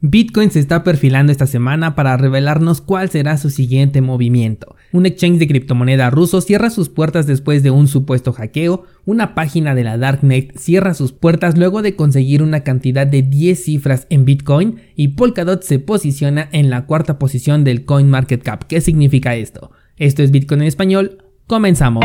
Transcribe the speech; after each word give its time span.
Bitcoin 0.00 0.52
se 0.52 0.60
está 0.60 0.84
perfilando 0.84 1.32
esta 1.32 1.46
semana 1.46 1.96
para 1.96 2.16
revelarnos 2.16 2.80
cuál 2.80 3.10
será 3.10 3.36
su 3.36 3.50
siguiente 3.50 4.00
movimiento. 4.00 4.76
Un 4.92 5.06
exchange 5.06 5.38
de 5.38 5.48
criptomoneda 5.48 6.08
ruso 6.08 6.40
cierra 6.40 6.70
sus 6.70 6.88
puertas 6.88 7.26
después 7.26 7.64
de 7.64 7.72
un 7.72 7.88
supuesto 7.88 8.32
hackeo, 8.32 8.84
una 9.04 9.34
página 9.34 9.74
de 9.74 9.82
la 9.82 9.98
Darknet 9.98 10.56
cierra 10.56 10.94
sus 10.94 11.12
puertas 11.12 11.58
luego 11.58 11.82
de 11.82 11.96
conseguir 11.96 12.44
una 12.44 12.60
cantidad 12.60 13.08
de 13.08 13.22
10 13.22 13.64
cifras 13.64 14.06
en 14.08 14.24
Bitcoin 14.24 14.76
y 14.94 15.08
Polkadot 15.08 15.64
se 15.64 15.80
posiciona 15.80 16.48
en 16.52 16.70
la 16.70 16.86
cuarta 16.86 17.18
posición 17.18 17.64
del 17.64 17.84
CoinMarketCap. 17.84 18.64
¿Qué 18.64 18.80
significa 18.80 19.34
esto? 19.34 19.72
Esto 19.96 20.22
es 20.22 20.30
Bitcoin 20.30 20.62
en 20.62 20.68
español. 20.68 21.24
Comenzamos. 21.48 22.04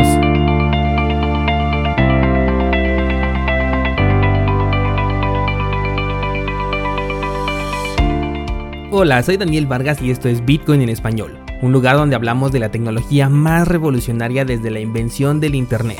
Hola, 8.96 9.20
soy 9.24 9.38
Daniel 9.38 9.66
Vargas 9.66 10.00
y 10.00 10.12
esto 10.12 10.28
es 10.28 10.44
Bitcoin 10.44 10.80
en 10.80 10.88
español, 10.88 11.36
un 11.62 11.72
lugar 11.72 11.96
donde 11.96 12.14
hablamos 12.14 12.52
de 12.52 12.60
la 12.60 12.70
tecnología 12.70 13.28
más 13.28 13.66
revolucionaria 13.66 14.44
desde 14.44 14.70
la 14.70 14.78
invención 14.78 15.40
del 15.40 15.56
Internet. 15.56 15.98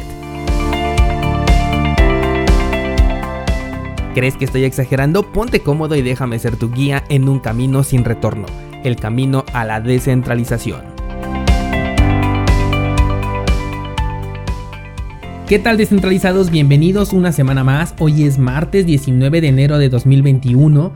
¿Crees 4.15 4.37
que 4.37 4.45
estoy 4.45 4.63
exagerando? 4.63 5.25
Ponte 5.33 5.59
cómodo 5.59 5.97
y 5.97 6.03
déjame 6.03 6.39
ser 6.39 6.55
tu 6.55 6.71
guía 6.71 7.03
en 7.09 7.29
un 7.29 7.41
camino 7.41 7.83
sin 7.83 8.05
retorno, 8.05 8.47
el 8.85 8.95
camino 8.95 9.45
a 9.53 9.65
la 9.65 9.81
descentralización. 9.81 10.83
¿Qué 15.49 15.59
tal 15.59 15.79
descentralizados? 15.79 16.49
Bienvenidos 16.51 17.13
una 17.13 17.33
semana 17.33 17.65
más. 17.65 17.97
Hoy 17.99 18.23
es 18.23 18.39
martes 18.39 18.87
19 18.87 19.41
de 19.41 19.49
enero 19.49 19.79
de 19.79 19.89
2021 19.89 20.93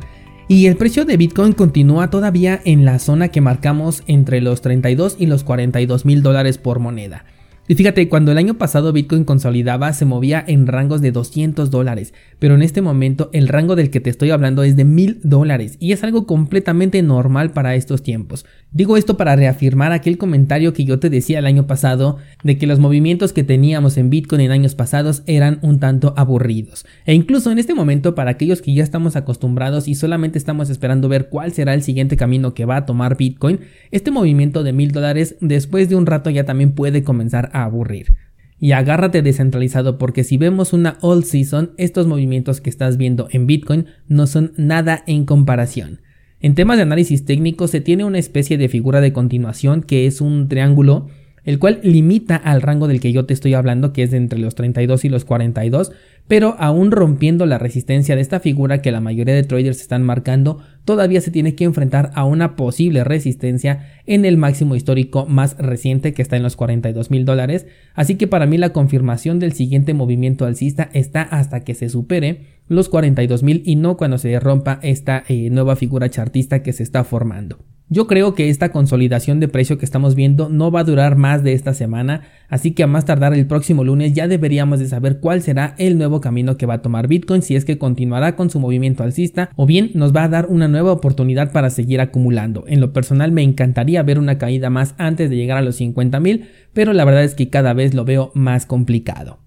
y 0.49 0.67
el 0.67 0.77
precio 0.77 1.05
de 1.05 1.19
Bitcoin 1.19 1.53
continúa 1.53 2.09
todavía 2.09 2.59
en 2.65 2.87
la 2.87 2.99
zona 2.99 3.29
que 3.29 3.43
marcamos 3.43 4.03
entre 4.07 4.41
los 4.41 4.63
32 4.63 5.17
y 5.19 5.27
los 5.27 5.45
42 5.45 6.07
mil 6.07 6.23
dólares 6.23 6.57
por 6.57 6.79
moneda. 6.79 7.27
Y 7.71 7.75
fíjate, 7.75 8.09
cuando 8.09 8.33
el 8.33 8.39
año 8.39 8.55
pasado 8.55 8.95
Bitcoin 8.95 9.25
consolidaba 9.25 9.93
se 9.93 10.07
movía 10.07 10.43
en 10.47 10.67
rangos 10.67 11.03
de 11.03 11.13
200 11.13 11.71
dólares, 11.71 12.15
pero 12.39 12.55
en 12.55 12.63
este 12.63 12.81
momento 12.81 13.29
el 13.35 13.47
rango 13.47 13.77
del 13.77 13.91
que 13.91 14.01
te 14.01 14.09
estoy 14.09 14.31
hablando 14.31 14.63
es 14.63 14.75
de 14.75 14.87
1000 14.87 15.21
dólares 15.23 15.77
y 15.79 15.93
es 15.93 16.03
algo 16.03 16.27
completamente 16.27 17.03
normal 17.03 17.51
para 17.51 17.75
estos 17.75 18.03
tiempos. 18.03 18.47
Digo 18.73 18.97
esto 18.97 19.19
para 19.19 19.37
reafirmar 19.37 19.93
aquel 19.93 20.17
comentario 20.17 20.73
que 20.73 20.87
yo 20.87 20.99
te 20.99 21.11
decía 21.11 21.41
el 21.41 21.47
año 21.47 21.67
pasado 21.67 22.17
de 22.43 22.57
que 22.57 22.67
los 22.67 22.79
movimientos 22.79 23.35
que 23.35 23.45
teníamos 23.45 23.99
en 23.99 24.09
Bitcoin 24.09 24.41
en 24.41 24.51
años 24.51 24.75
pasados 24.75 25.23
eran 25.27 25.59
un 25.61 25.79
tanto 25.79 26.15
aburridos. 26.17 26.87
E 27.05 27.13
incluso 27.13 27.51
en 27.51 27.59
este 27.59 27.75
momento 27.75 28.15
para 28.15 28.31
aquellos 28.31 28.63
que 28.63 28.73
ya 28.73 28.83
estamos 28.83 29.15
acostumbrados 29.15 29.89
y 29.89 29.95
solamente 29.95 30.39
estamos 30.39 30.71
esperando 30.71 31.11
ver 31.11 31.29
cuál 31.29 31.53
será 31.53 31.75
el 31.75 31.83
siguiente 31.83 32.17
camino 32.17 32.55
que 32.55 32.65
va 32.65 32.77
a 32.77 32.87
tomar 32.87 33.19
Bitcoin, 33.19 33.61
este 33.91 34.11
movimiento 34.11 34.63
de 34.63 34.73
1000 34.73 34.93
dólares 34.93 35.37
después 35.43 35.91
de 35.91 35.97
un 35.97 36.07
rato 36.07 36.31
ya 36.31 36.45
también 36.45 36.73
puede 36.73 37.03
comenzar 37.03 37.51
a 37.53 37.58
aburrir. 37.65 38.13
Y 38.61 38.73
agárrate 38.73 39.23
descentralizado 39.23 39.99
porque 39.99 40.25
si 40.25 40.37
vemos 40.37 40.73
una 40.73 40.99
all 41.01 41.25
season, 41.25 41.73
estos 41.77 42.07
movimientos 42.07 42.61
que 42.61 42.71
estás 42.71 42.97
viendo 42.97 43.29
en 43.31 43.47
Bitcoin 43.47 43.87
no 44.09 44.27
son 44.27 44.53
nada 44.57 45.05
en 45.07 45.25
comparación. 45.25 46.01
En 46.41 46.55
temas 46.55 46.77
de 46.77 46.83
análisis 46.83 47.25
técnico 47.25 47.69
se 47.69 47.81
tiene 47.81 48.05
una 48.05 48.19
especie 48.19 48.59
de 48.59 48.69
figura 48.69 49.01
de 49.01 49.13
continuación 49.13 49.83
que 49.83 50.07
es 50.07 50.21
un 50.21 50.49
triángulo 50.49 51.09
el 51.49 51.59
cual 51.59 51.81
limita 51.83 52.37
al 52.37 52.61
rango 52.61 52.89
del 52.89 53.01
que 53.01 53.11
yo 53.11 53.25
te 53.25 53.33
estoy 53.33 53.55
hablando, 53.55 53.95
que 53.95 54.03
es 54.03 54.11
de 54.11 54.19
entre 54.19 54.39
los 54.39 54.55
32 54.55 55.07
y 55.07 55.09
los 55.09 55.25
42, 55.25 55.93
pero 56.27 56.57
aún 56.59 56.91
rompiendo 56.91 57.47
la 57.47 57.57
resistencia 57.57 58.17
de 58.17 58.21
esta 58.21 58.39
figura 58.39 58.83
que 58.83 58.93
la 58.93 59.01
mayoría 59.01 59.35
de 59.35 59.45
traders 59.45 59.81
están 59.81 60.03
marcando, 60.03 60.63
todavía 60.89 61.21
se 61.21 61.31
tiene 61.31 61.55
que 61.55 61.65
enfrentar 61.65 62.13
a 62.15 62.25
una 62.25 62.57
posible 62.57 63.05
resistencia 63.05 64.01
en 64.07 64.25
el 64.25 64.39
máximo 64.39 64.75
histórico 64.75 65.27
más 65.27 65.55
reciente 65.59 66.15
que 66.15 66.23
está 66.23 66.39
en 66.39 66.43
los 66.43 66.57
42 66.57 67.11
mil 67.11 67.27
dólares, 67.27 67.67
así 67.93 68.15
que 68.15 68.27
para 68.27 68.47
mí 68.47 68.57
la 68.57 68.73
confirmación 68.73 69.39
del 69.39 69.53
siguiente 69.53 69.93
movimiento 69.93 70.47
alcista 70.47 70.89
está 70.95 71.21
hasta 71.21 71.61
que 71.61 71.75
se 71.75 71.91
supere 71.91 72.47
los 72.69 72.89
42 72.89 73.43
mil 73.43 73.63
y 73.67 73.77
no 73.77 73.99
cuando 73.99 74.17
se 74.17 74.41
rompa 74.41 74.81
esta 74.83 75.25
eh, 75.29 75.51
nueva 75.51 75.77
figura 75.77 76.09
chartista 76.09 76.63
que 76.63 76.73
se 76.73 76.85
está 76.85 77.05
formando. 77.05 77.59
Yo 77.91 78.07
creo 78.07 78.35
que 78.35 78.51
esta 78.51 78.71
consolidación 78.71 79.41
de 79.41 79.49
precio 79.49 79.79
que 79.79 79.87
estamos 79.87 80.15
viendo 80.15 80.51
no 80.51 80.71
va 80.71 80.81
a 80.81 80.85
durar 80.85 81.17
más 81.17 81.43
de 81.43 81.55
esta 81.55 81.73
semana, 81.73 82.21
así 82.51 82.73
que 82.73 82.83
a 82.83 82.87
más 82.87 83.07
tardar 83.07 83.33
el 83.33 83.47
próximo 83.47 83.83
lunes 83.83 84.13
ya 84.13 84.29
deberíamos 84.29 84.79
de 84.79 84.89
saber 84.89 85.21
cuál 85.21 85.41
será 85.41 85.75
el 85.79 85.97
nuevo 85.97 86.21
camino 86.21 86.59
que 86.59 86.67
va 86.67 86.75
a 86.75 86.83
tomar 86.83 87.09
Bitcoin, 87.09 87.41
si 87.41 87.57
es 87.57 87.65
que 87.65 87.79
continuará 87.79 88.37
con 88.37 88.51
su 88.51 88.61
movimiento 88.61 89.05
alcista 89.05 89.49
o 89.57 89.65
bien 89.65 89.91
nos 89.95 90.15
va 90.15 90.25
a 90.25 90.29
dar 90.29 90.49
una 90.51 90.69
nueva 90.69 90.93
oportunidad 90.93 91.51
para 91.51 91.71
seguir 91.71 92.03
acumulando. 92.03 92.65
En 92.67 92.81
lo 92.81 92.93
personal 92.93 93.33
me 93.33 93.43
encantaría 93.43 94.03
ver 94.03 94.19
una 94.19 94.37
caída 94.37 94.69
más 94.69 94.95
antes 94.99 95.31
de 95.31 95.37
llegar 95.37 95.57
a 95.57 95.63
los 95.63 95.77
50 95.77 96.21
mil, 96.21 96.45
pero 96.75 96.93
la 96.93 97.07
verdad 97.07 97.25
es 97.25 97.35
que 97.35 97.49
cada 97.49 97.73
vez 97.73 97.95
lo 97.95 98.05
veo 98.05 98.33
más 98.35 98.67
complicado. 98.67 99.39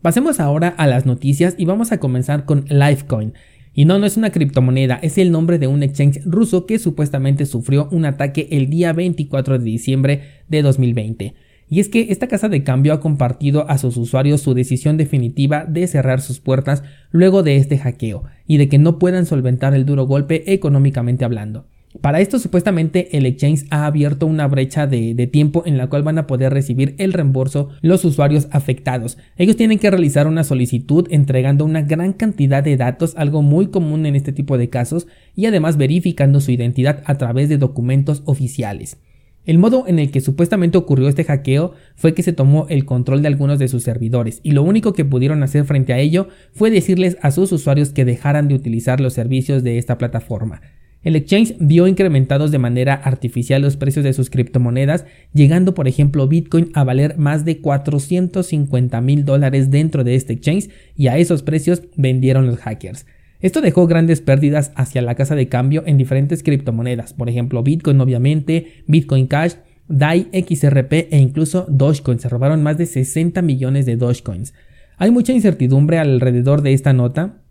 Pasemos 0.00 0.40
ahora 0.40 0.68
a 0.68 0.86
las 0.86 1.04
noticias 1.04 1.54
y 1.58 1.66
vamos 1.66 1.92
a 1.92 1.98
comenzar 1.98 2.46
con 2.46 2.64
Lifecoin. 2.68 3.34
Y 3.74 3.84
no, 3.86 3.98
no 3.98 4.06
es 4.06 4.16
una 4.16 4.30
criptomoneda, 4.30 5.00
es 5.02 5.18
el 5.18 5.32
nombre 5.32 5.58
de 5.58 5.66
un 5.66 5.82
exchange 5.82 6.20
ruso 6.24 6.64
que 6.64 6.78
supuestamente 6.78 7.44
sufrió 7.44 7.88
un 7.90 8.04
ataque 8.04 8.46
el 8.52 8.70
día 8.70 8.92
24 8.92 9.58
de 9.58 9.64
diciembre 9.64 10.22
de 10.48 10.62
2020. 10.62 11.34
Y 11.68 11.80
es 11.80 11.88
que 11.88 12.06
esta 12.10 12.28
casa 12.28 12.48
de 12.48 12.62
cambio 12.62 12.92
ha 12.92 13.00
compartido 13.00 13.68
a 13.68 13.78
sus 13.78 13.96
usuarios 13.96 14.42
su 14.42 14.54
decisión 14.54 14.96
definitiva 14.96 15.64
de 15.64 15.88
cerrar 15.88 16.20
sus 16.20 16.38
puertas 16.38 16.84
luego 17.10 17.42
de 17.42 17.56
este 17.56 17.78
hackeo 17.78 18.24
y 18.46 18.58
de 18.58 18.68
que 18.68 18.78
no 18.78 19.00
puedan 19.00 19.26
solventar 19.26 19.74
el 19.74 19.84
duro 19.84 20.06
golpe 20.06 20.52
económicamente 20.52 21.24
hablando. 21.24 21.66
Para 22.00 22.20
esto 22.20 22.38
supuestamente 22.38 23.16
el 23.16 23.24
exchange 23.24 23.66
ha 23.70 23.86
abierto 23.86 24.26
una 24.26 24.48
brecha 24.48 24.86
de, 24.86 25.14
tiempo 25.28 25.62
en 25.64 25.78
la 25.78 25.86
cual 25.86 26.02
van 26.02 26.18
a 26.18 26.26
poder 26.26 26.52
recibir 26.52 26.96
el 26.98 27.12
reembolso 27.12 27.68
los 27.82 28.04
usuarios 28.04 28.48
afectados. 28.50 29.16
Ellos 29.36 29.56
tienen 29.56 29.78
que 29.78 29.90
realizar 29.90 30.26
una 30.26 30.44
solicitud 30.44 31.06
entregando 31.10 31.64
una 31.64 31.82
gran 31.82 32.12
cantidad 32.12 32.64
de 32.64 32.76
datos, 32.76 33.14
algo 33.16 33.42
muy 33.42 33.68
común 33.68 34.06
en 34.06 34.16
este 34.16 34.32
tipo 34.32 34.58
de 34.58 34.68
casos, 34.68 35.06
y 35.36 35.46
además 35.46 35.76
verificando 35.76 36.40
su 36.40 36.50
identidad 36.50 37.02
a 37.06 37.16
través 37.16 37.48
de 37.48 37.58
documentos 37.58 38.22
oficiales. 38.26 38.98
El 39.46 39.58
modo 39.58 39.84
en 39.86 39.98
el 39.98 40.10
que 40.10 40.20
supuestamente 40.20 40.78
ocurrió 40.78 41.08
este 41.08 41.24
hackeo 41.24 41.74
fue 41.94 42.12
que 42.12 42.22
se 42.22 42.32
tomó 42.32 42.66
el 42.70 42.86
control 42.86 43.22
de 43.22 43.28
algunos 43.28 43.58
de 43.58 43.68
sus 43.68 43.82
servidores 43.82 44.40
y 44.42 44.50
lo 44.50 44.62
único 44.62 44.94
que 44.94 45.04
pudieron 45.04 45.42
hacer 45.42 45.64
frente 45.64 45.92
a 45.92 45.98
ello 45.98 46.28
fue 46.54 46.70
decirles 46.70 47.18
a 47.22 47.30
sus 47.30 47.52
usuarios 47.52 47.90
que 47.90 48.04
dejaran 48.04 48.48
de 48.48 48.54
utilizar 48.54 49.00
los 49.00 49.12
servicios 49.12 49.62
de 49.62 49.78
esta 49.78 49.98
plataforma. 49.98 50.60
El 51.04 51.16
exchange 51.16 51.54
vio 51.60 51.86
incrementados 51.86 52.50
de 52.50 52.58
manera 52.58 52.94
artificial 52.94 53.60
los 53.60 53.76
precios 53.76 54.04
de 54.04 54.14
sus 54.14 54.30
criptomonedas, 54.30 55.04
llegando 55.34 55.74
por 55.74 55.86
ejemplo 55.86 56.26
Bitcoin 56.26 56.70
a 56.72 56.82
valer 56.82 57.18
más 57.18 57.44
de 57.44 57.58
450 57.58 59.00
mil 59.02 59.26
dólares 59.26 59.70
dentro 59.70 60.02
de 60.02 60.14
este 60.14 60.32
exchange 60.32 60.70
y 60.96 61.08
a 61.08 61.18
esos 61.18 61.42
precios 61.42 61.82
vendieron 61.96 62.46
los 62.46 62.58
hackers. 62.58 63.04
Esto 63.40 63.60
dejó 63.60 63.86
grandes 63.86 64.22
pérdidas 64.22 64.72
hacia 64.74 65.02
la 65.02 65.14
casa 65.14 65.34
de 65.34 65.48
cambio 65.48 65.82
en 65.86 65.98
diferentes 65.98 66.42
criptomonedas, 66.42 67.12
por 67.12 67.28
ejemplo 67.28 67.62
Bitcoin 67.62 68.00
obviamente, 68.00 68.82
Bitcoin 68.86 69.26
Cash, 69.26 69.56
DAI, 69.88 70.28
XRP 70.32 71.12
e 71.12 71.18
incluso 71.18 71.66
Dogecoin. 71.68 72.18
Se 72.18 72.30
robaron 72.30 72.62
más 72.62 72.78
de 72.78 72.86
60 72.86 73.42
millones 73.42 73.84
de 73.84 73.96
Dogecoins. 73.96 74.54
Hay 74.96 75.10
mucha 75.10 75.34
incertidumbre 75.34 75.98
alrededor 75.98 76.62
de 76.62 76.72
esta 76.72 76.94
nota, 76.94 77.42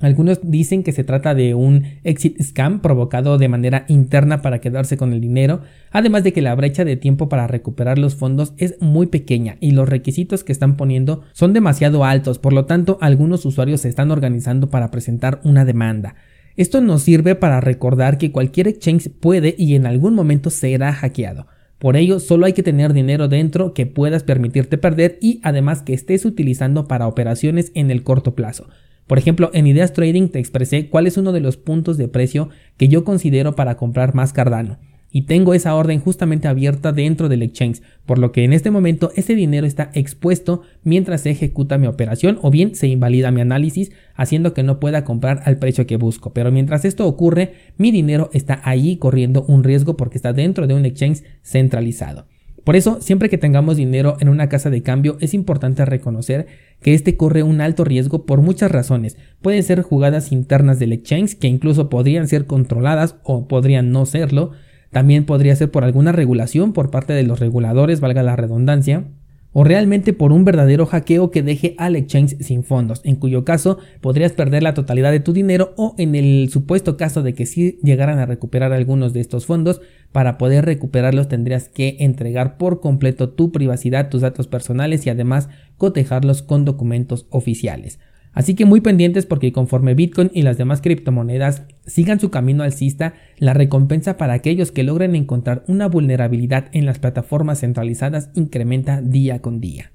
algunos 0.00 0.40
dicen 0.42 0.82
que 0.82 0.92
se 0.92 1.04
trata 1.04 1.34
de 1.34 1.54
un 1.54 1.84
exit 2.04 2.40
scam 2.42 2.80
provocado 2.80 3.36
de 3.36 3.48
manera 3.48 3.84
interna 3.88 4.40
para 4.40 4.60
quedarse 4.60 4.96
con 4.96 5.12
el 5.12 5.20
dinero, 5.20 5.60
además 5.90 6.24
de 6.24 6.32
que 6.32 6.40
la 6.40 6.54
brecha 6.54 6.84
de 6.84 6.96
tiempo 6.96 7.28
para 7.28 7.46
recuperar 7.46 7.98
los 7.98 8.14
fondos 8.14 8.54
es 8.56 8.80
muy 8.80 9.06
pequeña 9.06 9.56
y 9.60 9.72
los 9.72 9.88
requisitos 9.88 10.42
que 10.42 10.52
están 10.52 10.76
poniendo 10.76 11.22
son 11.32 11.52
demasiado 11.52 12.04
altos, 12.04 12.38
por 12.38 12.54
lo 12.54 12.64
tanto 12.64 12.96
algunos 13.00 13.44
usuarios 13.44 13.82
se 13.82 13.88
están 13.88 14.10
organizando 14.10 14.70
para 14.70 14.90
presentar 14.90 15.40
una 15.44 15.64
demanda. 15.64 16.14
Esto 16.56 16.80
nos 16.80 17.02
sirve 17.02 17.34
para 17.34 17.60
recordar 17.60 18.18
que 18.18 18.32
cualquier 18.32 18.68
exchange 18.68 19.10
puede 19.10 19.54
y 19.56 19.74
en 19.74 19.86
algún 19.86 20.14
momento 20.14 20.50
será 20.50 20.92
hackeado. 20.92 21.46
Por 21.78 21.96
ello, 21.96 22.20
solo 22.20 22.44
hay 22.44 22.52
que 22.52 22.62
tener 22.62 22.92
dinero 22.92 23.28
dentro 23.28 23.72
que 23.72 23.86
puedas 23.86 24.22
permitirte 24.22 24.76
perder 24.76 25.18
y 25.22 25.40
además 25.42 25.80
que 25.80 25.94
estés 25.94 26.26
utilizando 26.26 26.86
para 26.86 27.06
operaciones 27.06 27.72
en 27.74 27.90
el 27.90 28.02
corto 28.02 28.34
plazo. 28.34 28.68
Por 29.10 29.18
ejemplo, 29.18 29.50
en 29.54 29.66
Ideas 29.66 29.92
Trading 29.92 30.28
te 30.28 30.38
expresé 30.38 30.88
cuál 30.88 31.08
es 31.08 31.16
uno 31.16 31.32
de 31.32 31.40
los 31.40 31.56
puntos 31.56 31.96
de 31.96 32.06
precio 32.06 32.48
que 32.76 32.86
yo 32.86 33.02
considero 33.02 33.56
para 33.56 33.76
comprar 33.76 34.14
más 34.14 34.32
Cardano. 34.32 34.78
Y 35.10 35.22
tengo 35.22 35.52
esa 35.52 35.74
orden 35.74 35.98
justamente 35.98 36.46
abierta 36.46 36.92
dentro 36.92 37.28
del 37.28 37.42
exchange, 37.42 37.82
por 38.06 38.20
lo 38.20 38.30
que 38.30 38.44
en 38.44 38.52
este 38.52 38.70
momento 38.70 39.10
ese 39.16 39.34
dinero 39.34 39.66
está 39.66 39.90
expuesto 39.94 40.62
mientras 40.84 41.22
se 41.22 41.30
ejecuta 41.30 41.76
mi 41.76 41.88
operación 41.88 42.38
o 42.40 42.52
bien 42.52 42.76
se 42.76 42.86
invalida 42.86 43.32
mi 43.32 43.40
análisis 43.40 43.90
haciendo 44.14 44.54
que 44.54 44.62
no 44.62 44.78
pueda 44.78 45.02
comprar 45.02 45.42
al 45.44 45.58
precio 45.58 45.88
que 45.88 45.96
busco. 45.96 46.32
Pero 46.32 46.52
mientras 46.52 46.84
esto 46.84 47.08
ocurre, 47.08 47.54
mi 47.78 47.90
dinero 47.90 48.30
está 48.32 48.60
ahí 48.62 48.96
corriendo 48.96 49.44
un 49.48 49.64
riesgo 49.64 49.96
porque 49.96 50.18
está 50.18 50.32
dentro 50.32 50.68
de 50.68 50.74
un 50.74 50.86
exchange 50.86 51.24
centralizado. 51.42 52.26
Por 52.64 52.76
eso, 52.76 53.00
siempre 53.00 53.28
que 53.28 53.38
tengamos 53.38 53.76
dinero 53.76 54.16
en 54.20 54.28
una 54.28 54.48
casa 54.48 54.70
de 54.70 54.82
cambio, 54.82 55.16
es 55.20 55.34
importante 55.34 55.84
reconocer 55.84 56.46
que 56.80 56.94
este 56.94 57.16
corre 57.16 57.42
un 57.42 57.60
alto 57.60 57.84
riesgo 57.84 58.26
por 58.26 58.42
muchas 58.42 58.70
razones. 58.70 59.16
Pueden 59.40 59.62
ser 59.62 59.82
jugadas 59.82 60.32
internas 60.32 60.78
del 60.78 60.92
exchange 60.92 61.36
que 61.36 61.48
incluso 61.48 61.88
podrían 61.88 62.28
ser 62.28 62.46
controladas 62.46 63.16
o 63.22 63.48
podrían 63.48 63.92
no 63.92 64.06
serlo. 64.06 64.52
También 64.90 65.24
podría 65.24 65.56
ser 65.56 65.70
por 65.70 65.84
alguna 65.84 66.12
regulación 66.12 66.72
por 66.72 66.90
parte 66.90 67.12
de 67.12 67.22
los 67.22 67.40
reguladores, 67.40 68.00
valga 68.00 68.22
la 68.22 68.36
redundancia 68.36 69.04
o 69.52 69.64
realmente 69.64 70.12
por 70.12 70.32
un 70.32 70.44
verdadero 70.44 70.86
hackeo 70.86 71.30
que 71.30 71.42
deje 71.42 71.74
al 71.78 71.96
exchange 71.96 72.36
sin 72.40 72.62
fondos, 72.62 73.00
en 73.04 73.16
cuyo 73.16 73.44
caso 73.44 73.78
podrías 74.00 74.32
perder 74.32 74.62
la 74.62 74.74
totalidad 74.74 75.10
de 75.10 75.20
tu 75.20 75.32
dinero 75.32 75.74
o 75.76 75.94
en 75.98 76.14
el 76.14 76.48
supuesto 76.50 76.96
caso 76.96 77.22
de 77.22 77.34
que 77.34 77.46
si 77.46 77.78
llegaran 77.82 78.18
a 78.18 78.26
recuperar 78.26 78.72
algunos 78.72 79.12
de 79.12 79.20
estos 79.20 79.46
fondos, 79.46 79.80
para 80.12 80.38
poder 80.38 80.64
recuperarlos 80.64 81.28
tendrías 81.28 81.68
que 81.68 81.96
entregar 82.00 82.56
por 82.58 82.80
completo 82.80 83.30
tu 83.30 83.52
privacidad, 83.52 84.08
tus 84.08 84.22
datos 84.22 84.48
personales 84.48 85.06
y 85.06 85.10
además 85.10 85.48
cotejarlos 85.76 86.42
con 86.42 86.64
documentos 86.64 87.26
oficiales. 87.30 87.98
Así 88.32 88.54
que 88.54 88.64
muy 88.64 88.80
pendientes 88.80 89.26
porque 89.26 89.52
conforme 89.52 89.94
Bitcoin 89.94 90.30
y 90.32 90.42
las 90.42 90.56
demás 90.56 90.80
criptomonedas 90.80 91.62
sigan 91.84 92.20
su 92.20 92.30
camino 92.30 92.62
alcista, 92.62 93.14
la 93.38 93.54
recompensa 93.54 94.16
para 94.16 94.34
aquellos 94.34 94.70
que 94.70 94.84
logren 94.84 95.16
encontrar 95.16 95.64
una 95.66 95.88
vulnerabilidad 95.88 96.66
en 96.72 96.86
las 96.86 96.98
plataformas 96.98 97.60
centralizadas 97.60 98.30
incrementa 98.34 99.00
día 99.00 99.40
con 99.40 99.60
día. 99.60 99.92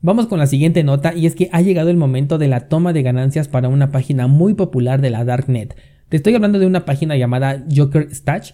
Vamos 0.00 0.26
con 0.26 0.38
la 0.38 0.46
siguiente 0.46 0.84
nota 0.84 1.14
y 1.14 1.26
es 1.26 1.34
que 1.34 1.48
ha 1.52 1.62
llegado 1.62 1.90
el 1.90 1.96
momento 1.96 2.36
de 2.36 2.48
la 2.48 2.68
toma 2.68 2.92
de 2.92 3.02
ganancias 3.02 3.48
para 3.48 3.68
una 3.68 3.90
página 3.90 4.26
muy 4.26 4.54
popular 4.54 5.00
de 5.00 5.10
la 5.10 5.24
Darknet. 5.24 5.76
Te 6.08 6.16
estoy 6.16 6.34
hablando 6.34 6.58
de 6.58 6.66
una 6.66 6.84
página 6.84 7.16
llamada 7.16 7.64
Joker 7.74 8.14
Stash 8.14 8.52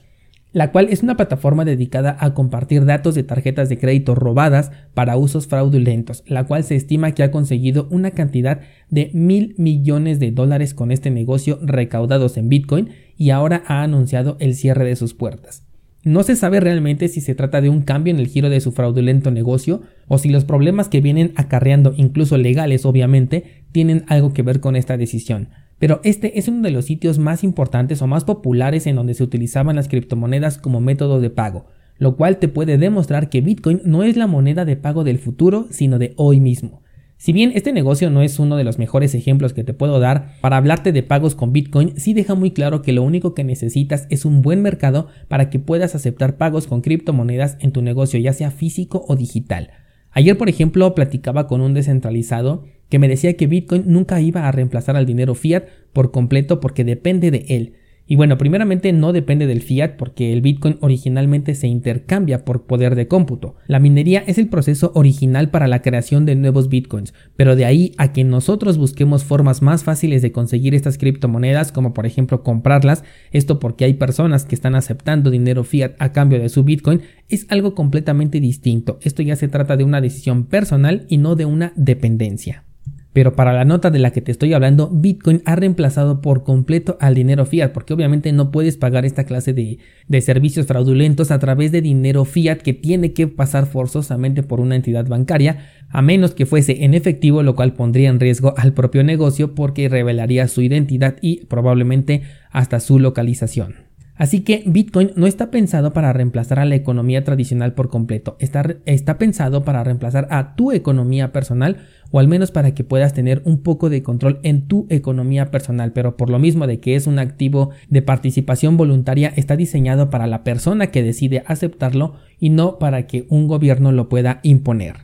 la 0.53 0.73
cual 0.73 0.89
es 0.91 1.03
una 1.03 1.17
plataforma 1.17 1.65
dedicada 1.65 2.17
a 2.19 2.35
compartir 2.35 2.85
datos 2.85 3.15
de 3.15 3.23
tarjetas 3.23 3.69
de 3.69 3.79
crédito 3.79 4.15
robadas 4.15 4.73
para 4.95 5.17
usos 5.17 5.47
fraudulentos, 5.47 6.25
la 6.27 6.45
cual 6.45 6.65
se 6.65 6.77
estima 6.77 7.13
que 7.13 7.23
ha 7.23 7.31
conseguido 7.31 7.89
una 7.91 8.11
cantidad 8.11 8.61
de 8.89 9.11
mil 9.15 9.55
millones 9.59 10.19
de 10.19 10.33
dólares 10.33 10.75
con 10.75 10.91
este 10.91 11.11
negocio 11.11 11.59
recaudados 11.63 12.37
en 12.37 12.49
Bitcoin 12.49 12.91
y 13.17 13.31
ahora 13.31 13.63
ha 13.67 13.83
anunciado 13.83 14.37
el 14.41 14.55
cierre 14.55 14.85
de 14.85 14.97
sus 14.97 15.15
puertas. 15.15 15.65
No 16.03 16.23
se 16.23 16.35
sabe 16.35 16.61
realmente 16.61 17.09
si 17.09 17.21
se 17.21 17.35
trata 17.35 17.61
de 17.61 17.69
un 17.69 17.83
cambio 17.83 18.13
en 18.13 18.21
el 18.21 18.27
giro 18.27 18.49
de 18.49 18.61
su 18.61 18.73
fraudulento 18.73 19.31
negocio 19.31 19.83
o 20.09 20.17
si 20.17 20.31
los 20.31 20.47
problemas 20.47 20.89
que 20.89 21.03
vienen 21.03 21.33
acarreando, 21.37 21.93
incluso 21.95 22.39
legales 22.39 22.87
obviamente, 22.87 23.65
tienen 23.71 24.05
algo 24.09 24.33
que 24.33 24.43
ver 24.43 24.61
con 24.61 24.77
esta 24.77 24.97
decisión. 24.97 25.51
Pero 25.81 26.01
este 26.05 26.39
es 26.39 26.47
uno 26.47 26.61
de 26.61 26.71
los 26.71 26.85
sitios 26.85 27.19
más 27.19 27.43
importantes 27.43 28.03
o 28.03 28.07
más 28.07 28.25
populares 28.25 28.87
en 28.87 28.97
donde 28.97 29.15
se 29.15 29.25
utilizaban 29.25 29.77
las 29.77 29.89
criptomonedas 29.89 30.59
como 30.59 30.81
método 30.81 31.21
de 31.21 31.31
pago, 31.31 31.67
lo 31.97 32.17
cual 32.17 32.37
te 32.37 32.49
puede 32.49 32.77
demostrar 32.77 33.31
que 33.31 33.41
Bitcoin 33.41 33.81
no 33.85 34.05
es 34.05 34.17
la 34.19 34.27
moneda 34.27 34.67
de 34.67 34.77
pago 34.77 35.05
del 35.05 35.19
futuro, 35.19 35.67
sino 35.71 35.99
de 35.99 36.13
hoy 36.17 36.39
mismo. 36.39 36.83
Si 37.17 37.33
bien 37.33 37.53
este 37.55 37.73
negocio 37.73 38.11
no 38.11 38.21
es 38.21 38.39
uno 38.39 38.57
de 38.57 38.65
los 38.65 38.79
mejores 38.79 39.15
ejemplos 39.15 39.55
que 39.55 39.65
te 39.65 39.73
puedo 39.73 40.01
dar 40.01 40.35
para 40.43 40.59
hablarte 40.59 40.93
de 40.93 41.03
pagos 41.03 41.35
con 41.35 41.53
Bitcoin, 41.53 41.95
sí 41.97 42.13
deja 42.13 42.35
muy 42.35 42.51
claro 42.51 42.83
que 42.83 42.93
lo 42.93 43.03
único 43.03 43.35
que 43.35 43.45
necesitas 43.45 44.07
es 44.11 44.27
un 44.27 44.43
buen 44.43 44.61
mercado 44.61 45.09
para 45.29 45.49
que 45.49 45.59
puedas 45.59 45.95
aceptar 45.95 46.37
pagos 46.37 46.67
con 46.67 46.83
criptomonedas 46.83 47.57
en 47.61 47.73
tu 47.73 47.81
negocio, 47.81 48.21
ya 48.21 48.35
sea 48.35 48.51
físico 48.51 49.05
o 49.09 49.17
digital. 49.17 49.71
Ayer, 50.13 50.37
por 50.37 50.49
ejemplo, 50.49 50.95
platicaba 50.95 51.47
con 51.47 51.63
un 51.63 51.73
descentralizado 51.73 52.65
que 52.91 52.99
me 52.99 53.09
decía 53.09 53.37
que 53.37 53.47
Bitcoin 53.47 53.85
nunca 53.87 54.21
iba 54.21 54.47
a 54.47 54.53
reemplazar 54.53 54.97
al 54.97 55.07
dinero 55.07 55.35
fiat 55.35 55.65
por 55.95 56.11
completo 56.11 56.61
porque 56.61 56.85
depende 56.85 57.31
de 57.31 57.47
él. 57.49 57.75
Y 58.11 58.17
bueno, 58.17 58.39
primeramente 58.39 58.93
no 58.93 59.13
depende 59.13 59.47
del 59.47 59.63
fiat 59.63 59.91
porque 59.97 60.33
el 60.33 60.41
Bitcoin 60.41 60.79
originalmente 60.81 61.55
se 61.55 61.69
intercambia 61.69 62.45
por 62.45 62.67
poder 62.67 62.97
de 62.97 63.07
cómputo. 63.07 63.55
La 63.69 63.79
minería 63.79 64.25
es 64.27 64.37
el 64.37 64.49
proceso 64.49 64.91
original 64.97 65.51
para 65.51 65.69
la 65.69 65.81
creación 65.81 66.27
de 66.27 66.35
nuevos 66.35 66.69
Bitcoins, 66.69 67.15
pero 67.37 67.55
de 67.55 67.67
ahí 67.67 67.93
a 67.99 68.13
que 68.13 68.25
nosotros 68.25 68.79
busquemos 68.79 69.23
formas 69.23 69.63
más 69.63 69.85
fáciles 69.85 70.23
de 70.23 70.33
conseguir 70.33 70.75
estas 70.75 70.99
criptomonedas, 70.99 71.71
como 71.71 71.95
por 71.95 72.05
ejemplo 72.05 72.43
comprarlas, 72.43 73.05
esto 73.31 73.61
porque 73.61 73.85
hay 73.85 73.95
personas 73.95 74.45
que 74.45 74.57
están 74.57 74.75
aceptando 74.75 75.31
dinero 75.31 75.63
fiat 75.63 75.93
a 76.01 76.11
cambio 76.11 76.41
de 76.41 76.49
su 76.49 76.65
Bitcoin, 76.65 77.03
es 77.29 77.47
algo 77.49 77.77
completamente 77.77 78.41
distinto. 78.41 78.99
Esto 79.03 79.23
ya 79.23 79.37
se 79.37 79.47
trata 79.47 79.77
de 79.77 79.85
una 79.85 80.01
decisión 80.01 80.47
personal 80.47 81.07
y 81.09 81.19
no 81.19 81.37
de 81.37 81.45
una 81.45 81.73
dependencia. 81.77 82.65
Pero 83.13 83.35
para 83.35 83.53
la 83.53 83.65
nota 83.65 83.91
de 83.91 83.99
la 83.99 84.13
que 84.13 84.21
te 84.21 84.31
estoy 84.31 84.53
hablando, 84.53 84.89
Bitcoin 84.89 85.43
ha 85.45 85.57
reemplazado 85.57 86.21
por 86.21 86.45
completo 86.45 86.97
al 87.01 87.17
dinero 87.17 87.45
fiat, 87.45 87.73
porque 87.73 87.93
obviamente 87.93 88.33
no 88.33 88.53
puedes 88.53 88.77
pagar 88.77 89.05
esta 89.05 89.25
clase 89.25 89.53
de, 89.53 89.79
servicios 90.21 90.67
fraudulentos 90.67 91.33
a 91.33 91.41
través 91.41 91.73
de 91.73 91.83
dinero 91.83 92.25
fiat 92.25 92.59
que 92.59 92.73
tiene 92.73 93.13
que 93.13 93.27
pasar 93.27 93.67
forzosamente 93.67 94.45
por 94.45 94.61
una 94.61 94.77
entidad 94.77 95.09
bancaria, 95.09 95.71
a 95.89 96.03
menos 96.03 96.35
que 96.35 96.47
fuese 96.47 96.85
en 96.85 96.95
efectivo, 96.95 97.43
lo 97.43 97.57
cual 97.57 97.75
pondría 97.75 98.11
en 98.11 98.21
riesgo 98.21 98.55
al 98.57 98.75
propio 98.75 99.03
negocio 99.03 99.57
porque 99.57 99.89
revelaría 99.89 100.47
su 100.47 100.63
identidad 100.63 101.17
y 101.21 101.47
probablemente 101.47 102.23
hasta 102.53 102.79
su 102.79 103.01
localización. 103.01 103.90
Así 104.21 104.43
que 104.43 104.63
Bitcoin 104.67 105.13
no 105.17 105.27
está 105.27 105.51
pensado 105.51 105.95
para 105.95 106.13
reemplazar 106.13 106.59
a 106.59 106.67
la 106.67 106.75
economía 106.75 107.25
tradicional 107.25 107.73
por 107.73 107.89
completo, 107.89 108.37
está, 108.39 108.77
está, 108.85 109.17
pensado 109.17 109.65
para 109.65 109.83
reemplazar 109.83 110.29
a 110.31 110.55
tu 110.57 110.73
economía 110.73 111.33
personal 111.33 111.79
o 112.11 112.21
al 112.21 112.29
menos 112.29 112.51
para 112.51 112.75
que 112.75 112.85
puedas 112.85 113.15
tener 113.15 113.41
un 113.47 113.63
poco 113.63 113.89
de 113.89 114.03
control 114.03 114.39
en 114.43 114.69
tu 114.69 114.87
economía 114.91 115.51
personal, 115.51 115.95
pero 115.95 116.19
por 116.19 116.29
lo 116.29 116.39
mismo 116.39 116.67
de 116.67 116.81
que 116.81 116.97
es 116.97 117.07
un 117.07 117.19
activo 117.19 117.71
de 117.89 118.03
participación 118.03 118.77
voluntaria, 118.77 119.33
está 119.37 119.57
diseñado 119.57 120.11
para 120.11 120.27
la 120.27 120.45
persona 120.45 120.89
que 120.89 121.03
decide 121.03 121.43
aceptarlo 121.47 122.17
y 122.39 122.51
no 122.51 122.79
para 122.79 123.07
que 123.07 123.25
un 123.31 123.49
gobierno 123.49 123.91
lo 123.91 124.11
pueda 124.11 124.41
imponer. 124.43 124.97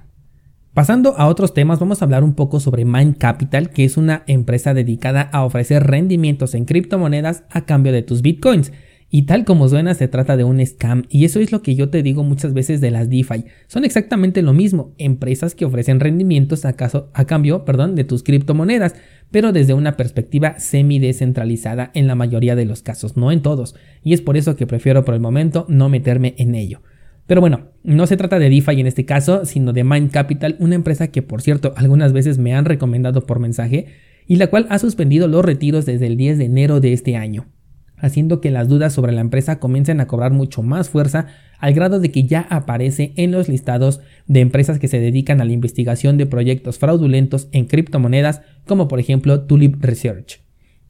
Pasando 0.74 1.14
a 1.16 1.26
otros 1.28 1.54
temas, 1.54 1.80
vamos 1.80 2.02
a 2.02 2.04
hablar 2.04 2.22
un 2.22 2.34
poco 2.34 2.60
sobre 2.60 2.84
Mind 2.84 3.16
Capital, 3.16 3.70
que 3.70 3.86
es 3.86 3.96
una 3.96 4.24
empresa 4.26 4.74
dedicada 4.74 5.22
a 5.22 5.42
ofrecer 5.42 5.84
rendimientos 5.84 6.54
en 6.54 6.66
criptomonedas 6.66 7.44
a 7.48 7.64
cambio 7.64 7.92
de 7.92 8.02
tus 8.02 8.20
bitcoins. 8.20 8.72
Y 9.08 9.22
tal 9.22 9.44
como 9.44 9.68
suena, 9.68 9.94
se 9.94 10.08
trata 10.08 10.36
de 10.36 10.42
un 10.44 10.64
scam. 10.64 11.04
Y 11.08 11.24
eso 11.24 11.38
es 11.38 11.52
lo 11.52 11.62
que 11.62 11.76
yo 11.76 11.90
te 11.90 12.02
digo 12.02 12.24
muchas 12.24 12.54
veces 12.54 12.80
de 12.80 12.90
las 12.90 13.08
DeFi. 13.08 13.44
Son 13.68 13.84
exactamente 13.84 14.42
lo 14.42 14.52
mismo, 14.52 14.94
empresas 14.98 15.54
que 15.54 15.64
ofrecen 15.64 16.00
rendimientos 16.00 16.64
a, 16.64 16.74
a 17.12 17.24
cambio 17.24 17.64
de 17.94 18.04
tus 18.04 18.24
criptomonedas, 18.24 18.94
pero 19.30 19.52
desde 19.52 19.74
una 19.74 19.96
perspectiva 19.96 20.58
semi-descentralizada 20.58 21.92
en 21.94 22.08
la 22.08 22.16
mayoría 22.16 22.56
de 22.56 22.64
los 22.64 22.82
casos, 22.82 23.16
no 23.16 23.30
en 23.30 23.42
todos. 23.42 23.76
Y 24.02 24.12
es 24.12 24.22
por 24.22 24.36
eso 24.36 24.56
que 24.56 24.66
prefiero 24.66 25.04
por 25.04 25.14
el 25.14 25.20
momento 25.20 25.66
no 25.68 25.88
meterme 25.88 26.34
en 26.38 26.56
ello. 26.56 26.82
Pero 27.28 27.40
bueno, 27.40 27.70
no 27.84 28.06
se 28.06 28.16
trata 28.16 28.38
de 28.38 28.50
DeFi 28.50 28.80
en 28.80 28.86
este 28.86 29.04
caso, 29.04 29.44
sino 29.44 29.72
de 29.72 29.84
Mind 29.84 30.10
Capital, 30.10 30.56
una 30.58 30.74
empresa 30.74 31.08
que 31.08 31.22
por 31.22 31.42
cierto 31.42 31.74
algunas 31.76 32.12
veces 32.12 32.38
me 32.38 32.54
han 32.54 32.64
recomendado 32.64 33.24
por 33.24 33.38
mensaje 33.38 33.86
y 34.26 34.36
la 34.36 34.48
cual 34.48 34.66
ha 34.68 34.78
suspendido 34.78 35.28
los 35.28 35.44
retiros 35.44 35.86
desde 35.86 36.06
el 36.06 36.16
10 36.16 36.38
de 36.38 36.44
enero 36.44 36.80
de 36.80 36.92
este 36.92 37.16
año 37.16 37.46
haciendo 37.98 38.40
que 38.40 38.50
las 38.50 38.68
dudas 38.68 38.92
sobre 38.92 39.12
la 39.12 39.20
empresa 39.20 39.58
comiencen 39.58 40.00
a 40.00 40.06
cobrar 40.06 40.32
mucho 40.32 40.62
más 40.62 40.90
fuerza 40.90 41.26
al 41.58 41.74
grado 41.74 42.00
de 42.00 42.10
que 42.10 42.24
ya 42.24 42.46
aparece 42.50 43.12
en 43.16 43.32
los 43.32 43.48
listados 43.48 44.00
de 44.26 44.40
empresas 44.40 44.78
que 44.78 44.88
se 44.88 45.00
dedican 45.00 45.40
a 45.40 45.44
la 45.44 45.52
investigación 45.52 46.18
de 46.18 46.26
proyectos 46.26 46.78
fraudulentos 46.78 47.48
en 47.52 47.66
criptomonedas 47.66 48.42
como 48.66 48.88
por 48.88 49.00
ejemplo 49.00 49.42
Tulip 49.42 49.82
Research. 49.82 50.40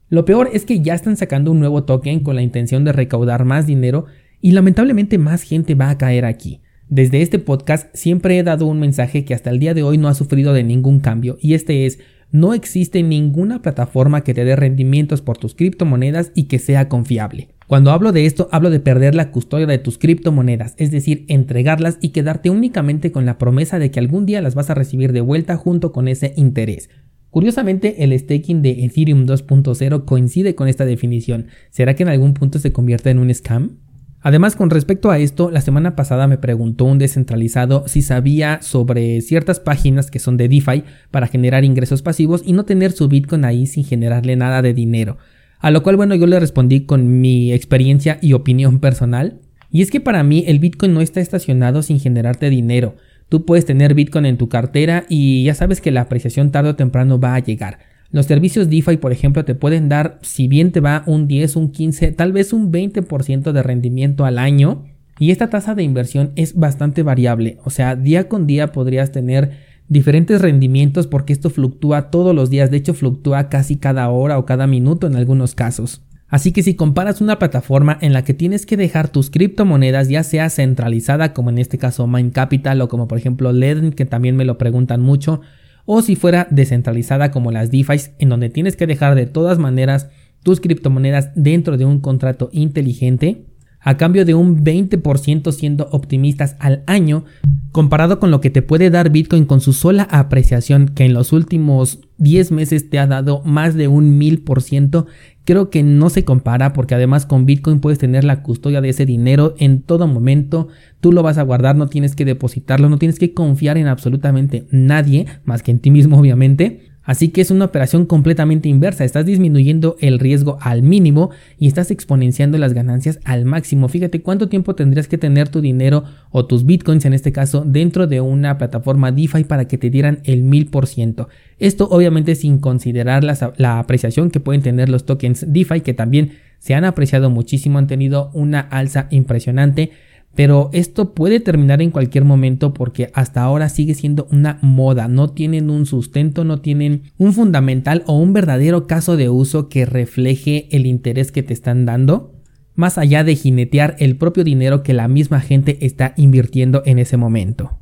Lo 0.09 0.25
peor 0.25 0.49
es 0.53 0.65
que 0.65 0.81
ya 0.81 0.93
están 0.93 1.17
sacando 1.17 1.51
un 1.51 1.59
nuevo 1.59 1.83
token 1.83 2.21
con 2.21 2.35
la 2.35 2.41
intención 2.41 2.85
de 2.85 2.93
recaudar 2.93 3.43
más 3.43 3.67
dinero 3.67 4.05
y 4.41 4.51
lamentablemente 4.51 5.17
más 5.17 5.41
gente 5.41 5.75
va 5.75 5.89
a 5.89 5.97
caer 5.97 6.25
aquí. 6.25 6.61
Desde 6.89 7.21
este 7.21 7.39
podcast 7.39 7.93
siempre 7.93 8.37
he 8.37 8.43
dado 8.43 8.65
un 8.65 8.79
mensaje 8.79 9.25
que 9.25 9.33
hasta 9.33 9.49
el 9.49 9.59
día 9.59 9.73
de 9.73 9.83
hoy 9.83 9.97
no 9.97 10.07
ha 10.07 10.13
sufrido 10.13 10.53
de 10.53 10.63
ningún 10.63 11.01
cambio 11.01 11.37
y 11.41 11.53
este 11.53 11.85
es 11.85 11.99
no 12.31 12.53
existe 12.53 13.03
ninguna 13.03 13.61
plataforma 13.61 14.23
que 14.23 14.33
te 14.33 14.45
dé 14.45 14.55
rendimientos 14.55 15.21
por 15.21 15.37
tus 15.37 15.55
criptomonedas 15.55 16.31
y 16.35 16.43
que 16.43 16.59
sea 16.59 16.89
confiable. 16.89 17.49
Cuando 17.67 17.91
hablo 17.91 18.11
de 18.11 18.25
esto, 18.25 18.47
hablo 18.51 18.69
de 18.69 18.79
perder 18.79 19.13
la 19.13 19.31
custodia 19.31 19.65
de 19.65 19.77
tus 19.77 19.97
criptomonedas, 19.97 20.73
es 20.77 20.89
decir, 20.89 21.25
entregarlas 21.27 21.97
y 22.01 22.09
quedarte 22.09 22.49
únicamente 22.49 23.11
con 23.11 23.25
la 23.25 23.37
promesa 23.37 23.77
de 23.77 23.91
que 23.91 23.99
algún 23.99 24.25
día 24.25 24.41
las 24.41 24.55
vas 24.55 24.69
a 24.69 24.73
recibir 24.73 25.11
de 25.11 25.21
vuelta 25.21 25.57
junto 25.57 25.91
con 25.91 26.07
ese 26.07 26.33
interés. 26.37 26.89
Curiosamente, 27.29 28.03
el 28.03 28.17
staking 28.17 28.61
de 28.61 28.85
Ethereum 28.85 29.25
2.0 29.25 30.05
coincide 30.05 30.55
con 30.55 30.69
esta 30.69 30.85
definición. 30.85 31.47
¿Será 31.69 31.93
que 31.93 32.03
en 32.03 32.09
algún 32.09 32.33
punto 32.33 32.57
se 32.57 32.71
convierte 32.71 33.09
en 33.09 33.19
un 33.19 33.33
scam? 33.33 33.79
Además, 34.27 34.57
con 34.57 34.69
respecto 34.69 35.09
a 35.09 35.19
esto, 35.19 35.51
la 35.51 35.61
semana 35.61 35.95
pasada 35.95 36.27
me 36.27 36.37
preguntó 36.37 36.83
un 36.83 36.97
descentralizado 36.97 37.87
si 37.87 38.01
sabía 38.01 38.61
sobre 38.61 39.21
ciertas 39.21 39.61
páginas 39.61 40.11
que 40.11 40.19
son 40.19 40.35
de 40.35 40.49
DeFi 40.49 40.83
para 41.11 41.27
generar 41.27 41.63
ingresos 41.63 42.01
pasivos 42.01 42.41
y 42.45 42.51
no 42.51 42.65
tener 42.65 42.91
su 42.91 43.07
Bitcoin 43.07 43.45
ahí 43.45 43.67
sin 43.67 43.85
generarle 43.85 44.35
nada 44.35 44.61
de 44.61 44.73
dinero. 44.73 45.17
A 45.59 45.71
lo 45.71 45.81
cual, 45.81 45.95
bueno, 45.95 46.13
yo 46.13 46.27
le 46.27 46.41
respondí 46.41 46.81
con 46.81 47.21
mi 47.21 47.53
experiencia 47.53 48.19
y 48.21 48.33
opinión 48.33 48.79
personal. 48.79 49.39
Y 49.71 49.81
es 49.81 49.91
que 49.91 50.01
para 50.01 50.23
mí 50.23 50.43
el 50.45 50.59
Bitcoin 50.59 50.93
no 50.93 50.99
está 50.99 51.21
estacionado 51.21 51.81
sin 51.81 52.01
generarte 52.01 52.49
dinero. 52.49 52.97
Tú 53.29 53.45
puedes 53.45 53.63
tener 53.63 53.93
Bitcoin 53.93 54.25
en 54.25 54.37
tu 54.37 54.49
cartera 54.49 55.05
y 55.07 55.45
ya 55.45 55.53
sabes 55.53 55.79
que 55.79 55.91
la 55.91 56.01
apreciación 56.01 56.51
tarde 56.51 56.71
o 56.71 56.75
temprano 56.75 57.17
va 57.17 57.35
a 57.35 57.39
llegar. 57.39 57.79
Los 58.11 58.25
servicios 58.25 58.69
DeFi, 58.69 58.97
por 58.97 59.11
ejemplo, 59.11 59.43
te 59.43 59.55
pueden 59.55 59.89
dar, 59.89 60.19
si 60.21 60.47
bien 60.47 60.71
te 60.71 60.79
va 60.79 61.03
un 61.05 61.27
10, 61.27 61.55
un 61.57 61.71
15, 61.71 62.11
tal 62.13 62.31
vez 62.31 62.53
un 62.53 62.71
20% 62.71 63.51
de 63.51 63.63
rendimiento 63.63 64.25
al 64.25 64.37
año, 64.37 64.85
Y 65.19 65.31
esta 65.31 65.49
tasa 65.49 65.73
de 65.73 65.81
inversión 65.81 66.31
es 66.35 66.53
bastante 66.53 67.01
variable, 67.01 67.57
o 67.63 67.71
sea, 67.71 67.95
día 67.95 68.27
con 68.27 68.45
día 68.45 68.71
podrías 68.71 69.11
tener 69.11 69.57
diferentes 69.89 70.41
rendimientos 70.41 71.07
porque 71.07 71.33
esto 71.33 71.49
fluctúa 71.49 72.11
todos 72.11 72.35
los 72.35 72.49
días, 72.49 72.69
de 72.71 72.77
hecho 72.77 72.93
fluctúa 72.93 73.49
casi 73.49 73.77
cada 73.77 74.09
hora 74.09 74.37
o 74.37 74.45
cada 74.45 74.67
minuto 74.67 75.07
en 75.07 75.15
algunos 75.15 75.55
casos. 75.55 76.03
Así 76.29 76.51
que 76.51 76.61
si 76.61 76.75
comparas 76.75 77.21
una 77.21 77.39
plataforma 77.39 77.97
en 78.01 78.11
la 78.11 78.23
que 78.23 78.33
tienes 78.33 78.65
que 78.65 78.75
dejar 78.75 79.07
tus 79.07 79.29
criptomonedas 79.29 80.09
ya 80.09 80.23
sea 80.23 80.49
centralizada 80.49 81.33
como 81.33 81.49
en 81.49 81.57
este 81.57 81.77
caso 81.77 82.05
Mind 82.05 82.33
Capital 82.33 82.81
o 82.81 82.89
como 82.89 83.07
por 83.07 83.17
ejemplo 83.17 83.53
Ledn 83.53 83.93
que 83.93 84.05
también 84.05 84.35
me 84.35 84.43
lo 84.43 84.57
preguntan 84.57 85.01
mucho 85.01 85.39
o 85.87 86.01
si 86.03 86.15
fuera 86.15 86.47
descentralizada 86.51 87.31
como 87.31 87.51
las 87.51 87.71
DeFi 87.71 88.11
en 88.19 88.29
donde 88.29 88.49
tienes 88.49 88.75
que 88.75 88.85
dejar 88.85 89.15
de 89.15 89.25
todas 89.25 89.57
maneras 89.57 90.09
tus 90.43 90.59
criptomonedas 90.59 91.31
dentro 91.33 91.77
de 91.77 91.85
un 91.85 91.99
contrato 92.01 92.49
inteligente 92.51 93.45
a 93.79 93.97
cambio 93.97 94.25
de 94.25 94.33
un 94.33 94.63
20% 94.63 95.51
siendo 95.51 95.87
optimistas 95.91 96.55
al 96.59 96.83
año, 96.87 97.25
comparado 97.71 98.19
con 98.19 98.31
lo 98.31 98.41
que 98.41 98.49
te 98.49 98.61
puede 98.61 98.89
dar 98.89 99.11
Bitcoin 99.11 99.45
con 99.45 99.61
su 99.61 99.73
sola 99.73 100.03
apreciación 100.09 100.87
que 100.87 101.05
en 101.05 101.13
los 101.13 101.31
últimos 101.31 101.99
10 102.17 102.51
meses 102.51 102.89
te 102.89 102.99
ha 102.99 103.07
dado 103.07 103.41
más 103.45 103.75
de 103.75 103.87
un 103.87 104.19
1000%, 104.19 105.05
creo 105.45 105.69
que 105.69 105.83
no 105.83 106.09
se 106.09 106.25
compara 106.25 106.73
porque 106.73 106.95
además 106.95 107.25
con 107.25 107.45
Bitcoin 107.45 107.79
puedes 107.79 107.99
tener 107.99 108.23
la 108.23 108.41
custodia 108.41 108.81
de 108.81 108.89
ese 108.89 109.05
dinero 109.05 109.55
en 109.59 109.81
todo 109.81 110.07
momento, 110.07 110.67
tú 110.99 111.11
lo 111.11 111.23
vas 111.23 111.37
a 111.37 111.43
guardar, 111.43 111.75
no 111.75 111.87
tienes 111.87 112.15
que 112.15 112.25
depositarlo, 112.25 112.89
no 112.89 112.97
tienes 112.97 113.19
que 113.19 113.33
confiar 113.33 113.77
en 113.77 113.87
absolutamente 113.87 114.67
nadie, 114.71 115.27
más 115.45 115.63
que 115.63 115.71
en 115.71 115.79
ti 115.79 115.91
mismo 115.91 116.19
obviamente. 116.19 116.86
Así 117.07 117.29
que 117.29 117.39
es 117.39 117.51
una 117.51 117.63
operación 117.63 118.05
completamente 118.05 118.67
inversa, 118.67 119.05
estás 119.05 119.25
disminuyendo 119.25 119.95
el 120.01 120.19
riesgo 120.19 120.57
al 120.59 120.83
mínimo 120.83 121.31
y 121.57 121.67
estás 121.67 121.89
exponenciando 121.89 122.57
las 122.57 122.73
ganancias 122.73 123.21
al 123.23 123.45
máximo. 123.45 123.87
Fíjate 123.87 124.21
cuánto 124.21 124.49
tiempo 124.49 124.75
tendrías 124.75 125.07
que 125.07 125.17
tener 125.17 125.47
tu 125.47 125.61
dinero 125.61 126.03
o 126.31 126.45
tus 126.45 126.65
bitcoins 126.65 127.05
en 127.05 127.13
este 127.13 127.31
caso 127.31 127.63
dentro 127.65 128.07
de 128.07 128.19
una 128.19 128.57
plataforma 128.57 129.13
DeFi 129.13 129.45
para 129.45 129.69
que 129.69 129.77
te 129.77 129.89
dieran 129.89 130.19
el 130.25 130.43
1000%. 130.43 131.27
Esto 131.59 131.87
obviamente 131.89 132.35
sin 132.35 132.59
considerar 132.59 133.23
la, 133.23 133.53
la 133.55 133.79
apreciación 133.79 134.29
que 134.29 134.41
pueden 134.41 134.61
tener 134.61 134.89
los 134.89 135.05
tokens 135.05 135.45
DeFi 135.47 135.79
que 135.79 135.93
también 135.93 136.33
se 136.59 136.73
han 136.73 136.83
apreciado 136.83 137.29
muchísimo, 137.29 137.79
han 137.79 137.87
tenido 137.87 138.31
una 138.33 138.59
alza 138.59 139.07
impresionante 139.11 139.91
pero 140.35 140.69
esto 140.71 141.13
puede 141.13 141.39
terminar 141.39 141.81
en 141.81 141.91
cualquier 141.91 142.23
momento 142.23 142.73
porque 142.73 143.09
hasta 143.13 143.41
ahora 143.41 143.69
sigue 143.69 143.95
siendo 143.95 144.27
una 144.31 144.59
moda, 144.61 145.07
no 145.07 145.29
tienen 145.29 145.69
un 145.69 145.85
sustento, 145.85 146.43
no 146.43 146.61
tienen 146.61 147.03
un 147.17 147.33
fundamental 147.33 148.03
o 148.05 148.17
un 148.17 148.33
verdadero 148.33 148.85
caso 148.85 149.17
de 149.17 149.29
uso 149.29 149.67
que 149.67 149.85
refleje 149.85 150.67
el 150.71 150.85
interés 150.85 151.31
que 151.31 151.43
te 151.43 151.53
están 151.53 151.85
dando, 151.85 152.35
más 152.75 152.97
allá 152.97 153.23
de 153.23 153.35
jinetear 153.35 153.95
el 153.99 154.17
propio 154.17 154.43
dinero 154.43 154.83
que 154.83 154.93
la 154.93 155.07
misma 155.07 155.39
gente 155.39 155.85
está 155.85 156.13
invirtiendo 156.17 156.83
en 156.85 156.99
ese 156.99 157.17
momento. 157.17 157.79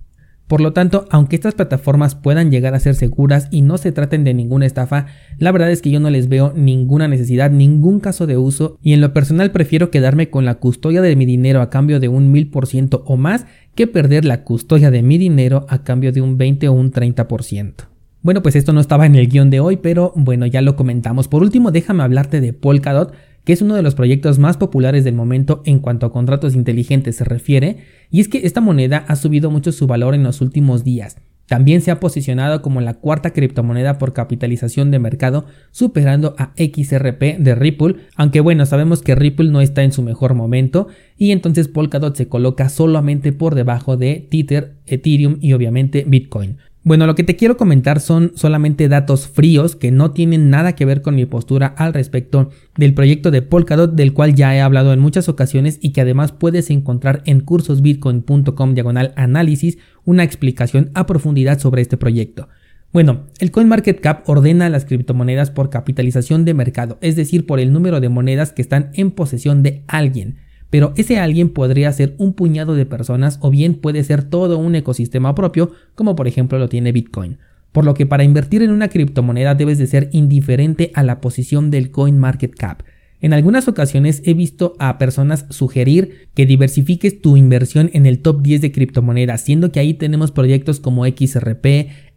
Por 0.48 0.62
lo 0.62 0.74
tanto, 0.74 1.06
aunque 1.10 1.36
estas 1.36 1.56
plataformas 1.56 2.14
puedan 2.14 2.52
llegar 2.52 2.76
a 2.76 2.80
ser 2.80 2.94
seguras 2.94 3.48
y 3.50 3.64
no 3.64 3.80
se 3.80 3.92
traten 3.92 4.24
de 4.24 4.36
ninguna 4.36 4.68
estafa, 4.68 5.08
la 5.40 5.52
verdad 5.52 5.72
es 5.72 5.82
que 5.82 5.90
yo 5.90 6.00
no 6.00 6.12
les 6.12 6.30
veo 6.30 6.54
ninguna 6.56 7.08
necesidad, 7.08 7.50
ningún 7.50 8.00
caso 8.00 8.28
de 8.28 8.38
uso 8.38 8.78
y 8.84 8.94
en 8.94 9.02
lo 9.02 9.12
personal 9.12 9.52
prefiero 9.52 9.90
quedarme 9.90 10.30
con 10.30 10.46
la 10.46 10.56
custodia 10.56 11.02
de 11.02 11.16
mi 11.16 11.26
dinero 11.26 11.62
a 11.62 11.72
cambio 11.72 12.00
de 12.00 12.10
un 12.10 12.32
1000% 12.32 13.02
o 13.06 13.18
más 13.18 13.48
que 13.74 13.88
perder 13.88 14.24
la 14.24 14.44
custodia 14.44 14.92
de 14.92 15.02
mi 15.02 15.18
dinero 15.18 15.66
a 15.68 15.84
cambio 15.84 16.12
de 16.12 16.22
un 16.22 16.38
20 16.38 16.68
o 16.70 16.74
un 16.74 16.92
30%. 16.92 17.74
Bueno, 18.22 18.42
pues 18.42 18.56
esto 18.56 18.74
no 18.74 18.82
estaba 18.82 19.06
en 19.06 19.16
el 19.16 19.28
guion 19.28 19.50
de 19.50 19.60
hoy, 19.60 19.78
pero 19.78 20.12
bueno, 20.16 20.46
ya 20.46 20.62
lo 20.62 20.76
comentamos. 20.76 21.28
Por 21.28 21.44
último, 21.44 21.72
déjame 21.72 22.04
hablarte 22.04 22.42
de 22.42 22.54
Polkadot, 22.54 23.14
que 23.46 23.54
es 23.54 23.62
uno 23.62 23.76
de 23.76 23.84
los 23.84 23.96
proyectos 23.96 24.40
más 24.40 24.58
populares 24.58 25.04
del 25.04 25.16
momento 25.16 25.62
en 25.66 25.80
cuanto 25.80 26.06
a 26.06 26.12
contratos 26.12 26.56
inteligentes 26.56 27.16
se 27.16 27.24
refiere, 27.24 27.78
y 28.12 28.20
es 28.20 28.28
que 28.28 28.46
esta 28.46 28.60
moneda 28.60 29.06
ha 29.08 29.16
subido 29.16 29.50
mucho 29.50 29.72
su 29.72 29.88
valor 29.88 30.16
en 30.16 30.24
los 30.24 30.42
últimos 30.42 30.84
días. 30.84 31.16
También 31.48 31.82
se 31.82 31.92
ha 31.92 32.00
posicionado 32.00 32.64
como 32.64 32.82
la 32.82 32.96
cuarta 32.96 33.32
criptomoneda 33.32 34.00
por 34.00 34.14
capitalización 34.14 34.90
de 34.90 34.98
mercado, 34.98 35.46
superando 35.70 36.34
a 36.40 36.54
XRP 36.58 37.38
de 37.38 37.54
Ripple, 37.54 37.98
aunque 38.16 38.42
bueno, 38.42 38.66
sabemos 38.66 39.04
que 39.04 39.14
Ripple 39.14 39.52
no 39.52 39.62
está 39.62 39.84
en 39.84 39.92
su 39.92 40.02
mejor 40.02 40.34
momento 40.34 40.88
y 41.18 41.32
entonces 41.32 41.68
Polkadot 41.68 42.16
se 42.16 42.28
coloca 42.28 42.70
solamente 42.70 43.32
por 43.32 43.54
debajo 43.54 43.96
de 43.96 44.28
Tether, 44.32 44.78
Ethereum 44.88 45.38
y 45.40 45.54
obviamente 45.54 46.04
Bitcoin. 46.08 46.58
Bueno, 46.86 47.08
lo 47.08 47.16
que 47.16 47.24
te 47.24 47.36
quiero 47.36 47.58
comentar 47.58 48.00
son 48.00 48.34
solamente 48.36 48.88
datos 48.88 49.28
fríos 49.28 49.76
que 49.76 49.90
no 49.90 50.12
tienen 50.12 50.52
nada 50.52 50.76
que 50.76 50.86
ver 50.86 51.02
con 51.02 51.16
mi 51.16 51.26
postura 51.26 51.74
al 51.78 51.96
respecto 51.96 52.52
del 52.78 52.94
proyecto 52.94 53.32
de 53.32 53.42
Polkadot 53.42 53.96
del 53.96 54.14
cual 54.14 54.36
ya 54.36 54.56
he 54.56 54.62
hablado 54.62 54.94
en 54.94 55.00
muchas 55.00 55.28
ocasiones 55.28 55.80
y 55.82 55.94
que 55.94 56.02
además 56.02 56.32
puedes 56.32 56.70
encontrar 56.70 57.24
en 57.26 57.40
cursosbitcoin.com 57.40 58.76
diagonal 58.76 59.14
análisis 59.16 59.80
una 60.04 60.24
explicación 60.24 60.92
a 60.94 61.08
profundidad 61.08 61.58
sobre 61.58 61.82
este 61.82 61.98
proyecto. 61.98 62.50
Bueno, 62.94 63.26
el 63.40 63.50
CoinMarketCap 63.50 64.30
ordena 64.30 64.70
las 64.70 64.86
criptomonedas 64.86 65.50
por 65.50 65.72
capitalización 65.72 66.46
de 66.46 66.54
mercado, 66.54 67.00
es 67.02 67.16
decir, 67.16 67.48
por 67.48 67.60
el 67.60 67.74
número 67.74 68.00
de 68.00 68.10
monedas 68.10 68.54
que 68.54 68.62
están 68.62 68.92
en 68.94 69.10
posesión 69.10 69.64
de 69.64 69.84
alguien 69.88 70.36
pero 70.76 70.92
ese 70.98 71.20
alguien 71.20 71.52
podría 71.52 71.90
ser 71.94 72.16
un 72.18 72.34
puñado 72.34 72.76
de 72.76 72.86
personas 72.86 73.40
o 73.42 73.50
bien 73.50 73.76
puede 73.76 74.04
ser 74.04 74.24
todo 74.24 74.58
un 74.58 74.76
ecosistema 74.76 75.34
propio, 75.34 75.72
como 75.96 76.18
por 76.18 76.28
ejemplo 76.28 76.60
lo 76.60 76.68
tiene 76.68 76.92
Bitcoin. 76.92 77.38
Por 77.72 77.86
lo 77.86 77.94
que 77.94 78.06
para 78.06 78.26
invertir 78.26 78.62
en 78.62 78.72
una 78.72 78.90
criptomoneda 78.90 79.56
debes 79.56 79.78
de 79.78 79.88
ser 79.88 80.10
indiferente 80.12 80.92
a 80.94 81.04
la 81.04 81.22
posición 81.22 81.72
del 81.72 81.92
coin 81.92 82.20
market 82.20 82.54
cap. 82.54 82.84
En 83.22 83.32
algunas 83.32 83.70
ocasiones 83.70 84.22
he 84.26 84.34
visto 84.34 84.76
a 84.78 84.98
personas 84.98 85.46
sugerir 85.50 86.28
que 86.34 86.46
diversifiques 86.46 87.22
tu 87.22 87.38
inversión 87.38 87.90
en 87.94 88.06
el 88.06 88.20
top 88.20 88.42
10 88.42 88.60
de 88.60 88.74
criptomonedas, 88.74 89.46
siendo 89.46 89.72
que 89.72 89.80
ahí 89.80 89.94
tenemos 89.94 90.34
proyectos 90.34 90.82
como 90.82 91.06
XRP, 91.06 91.66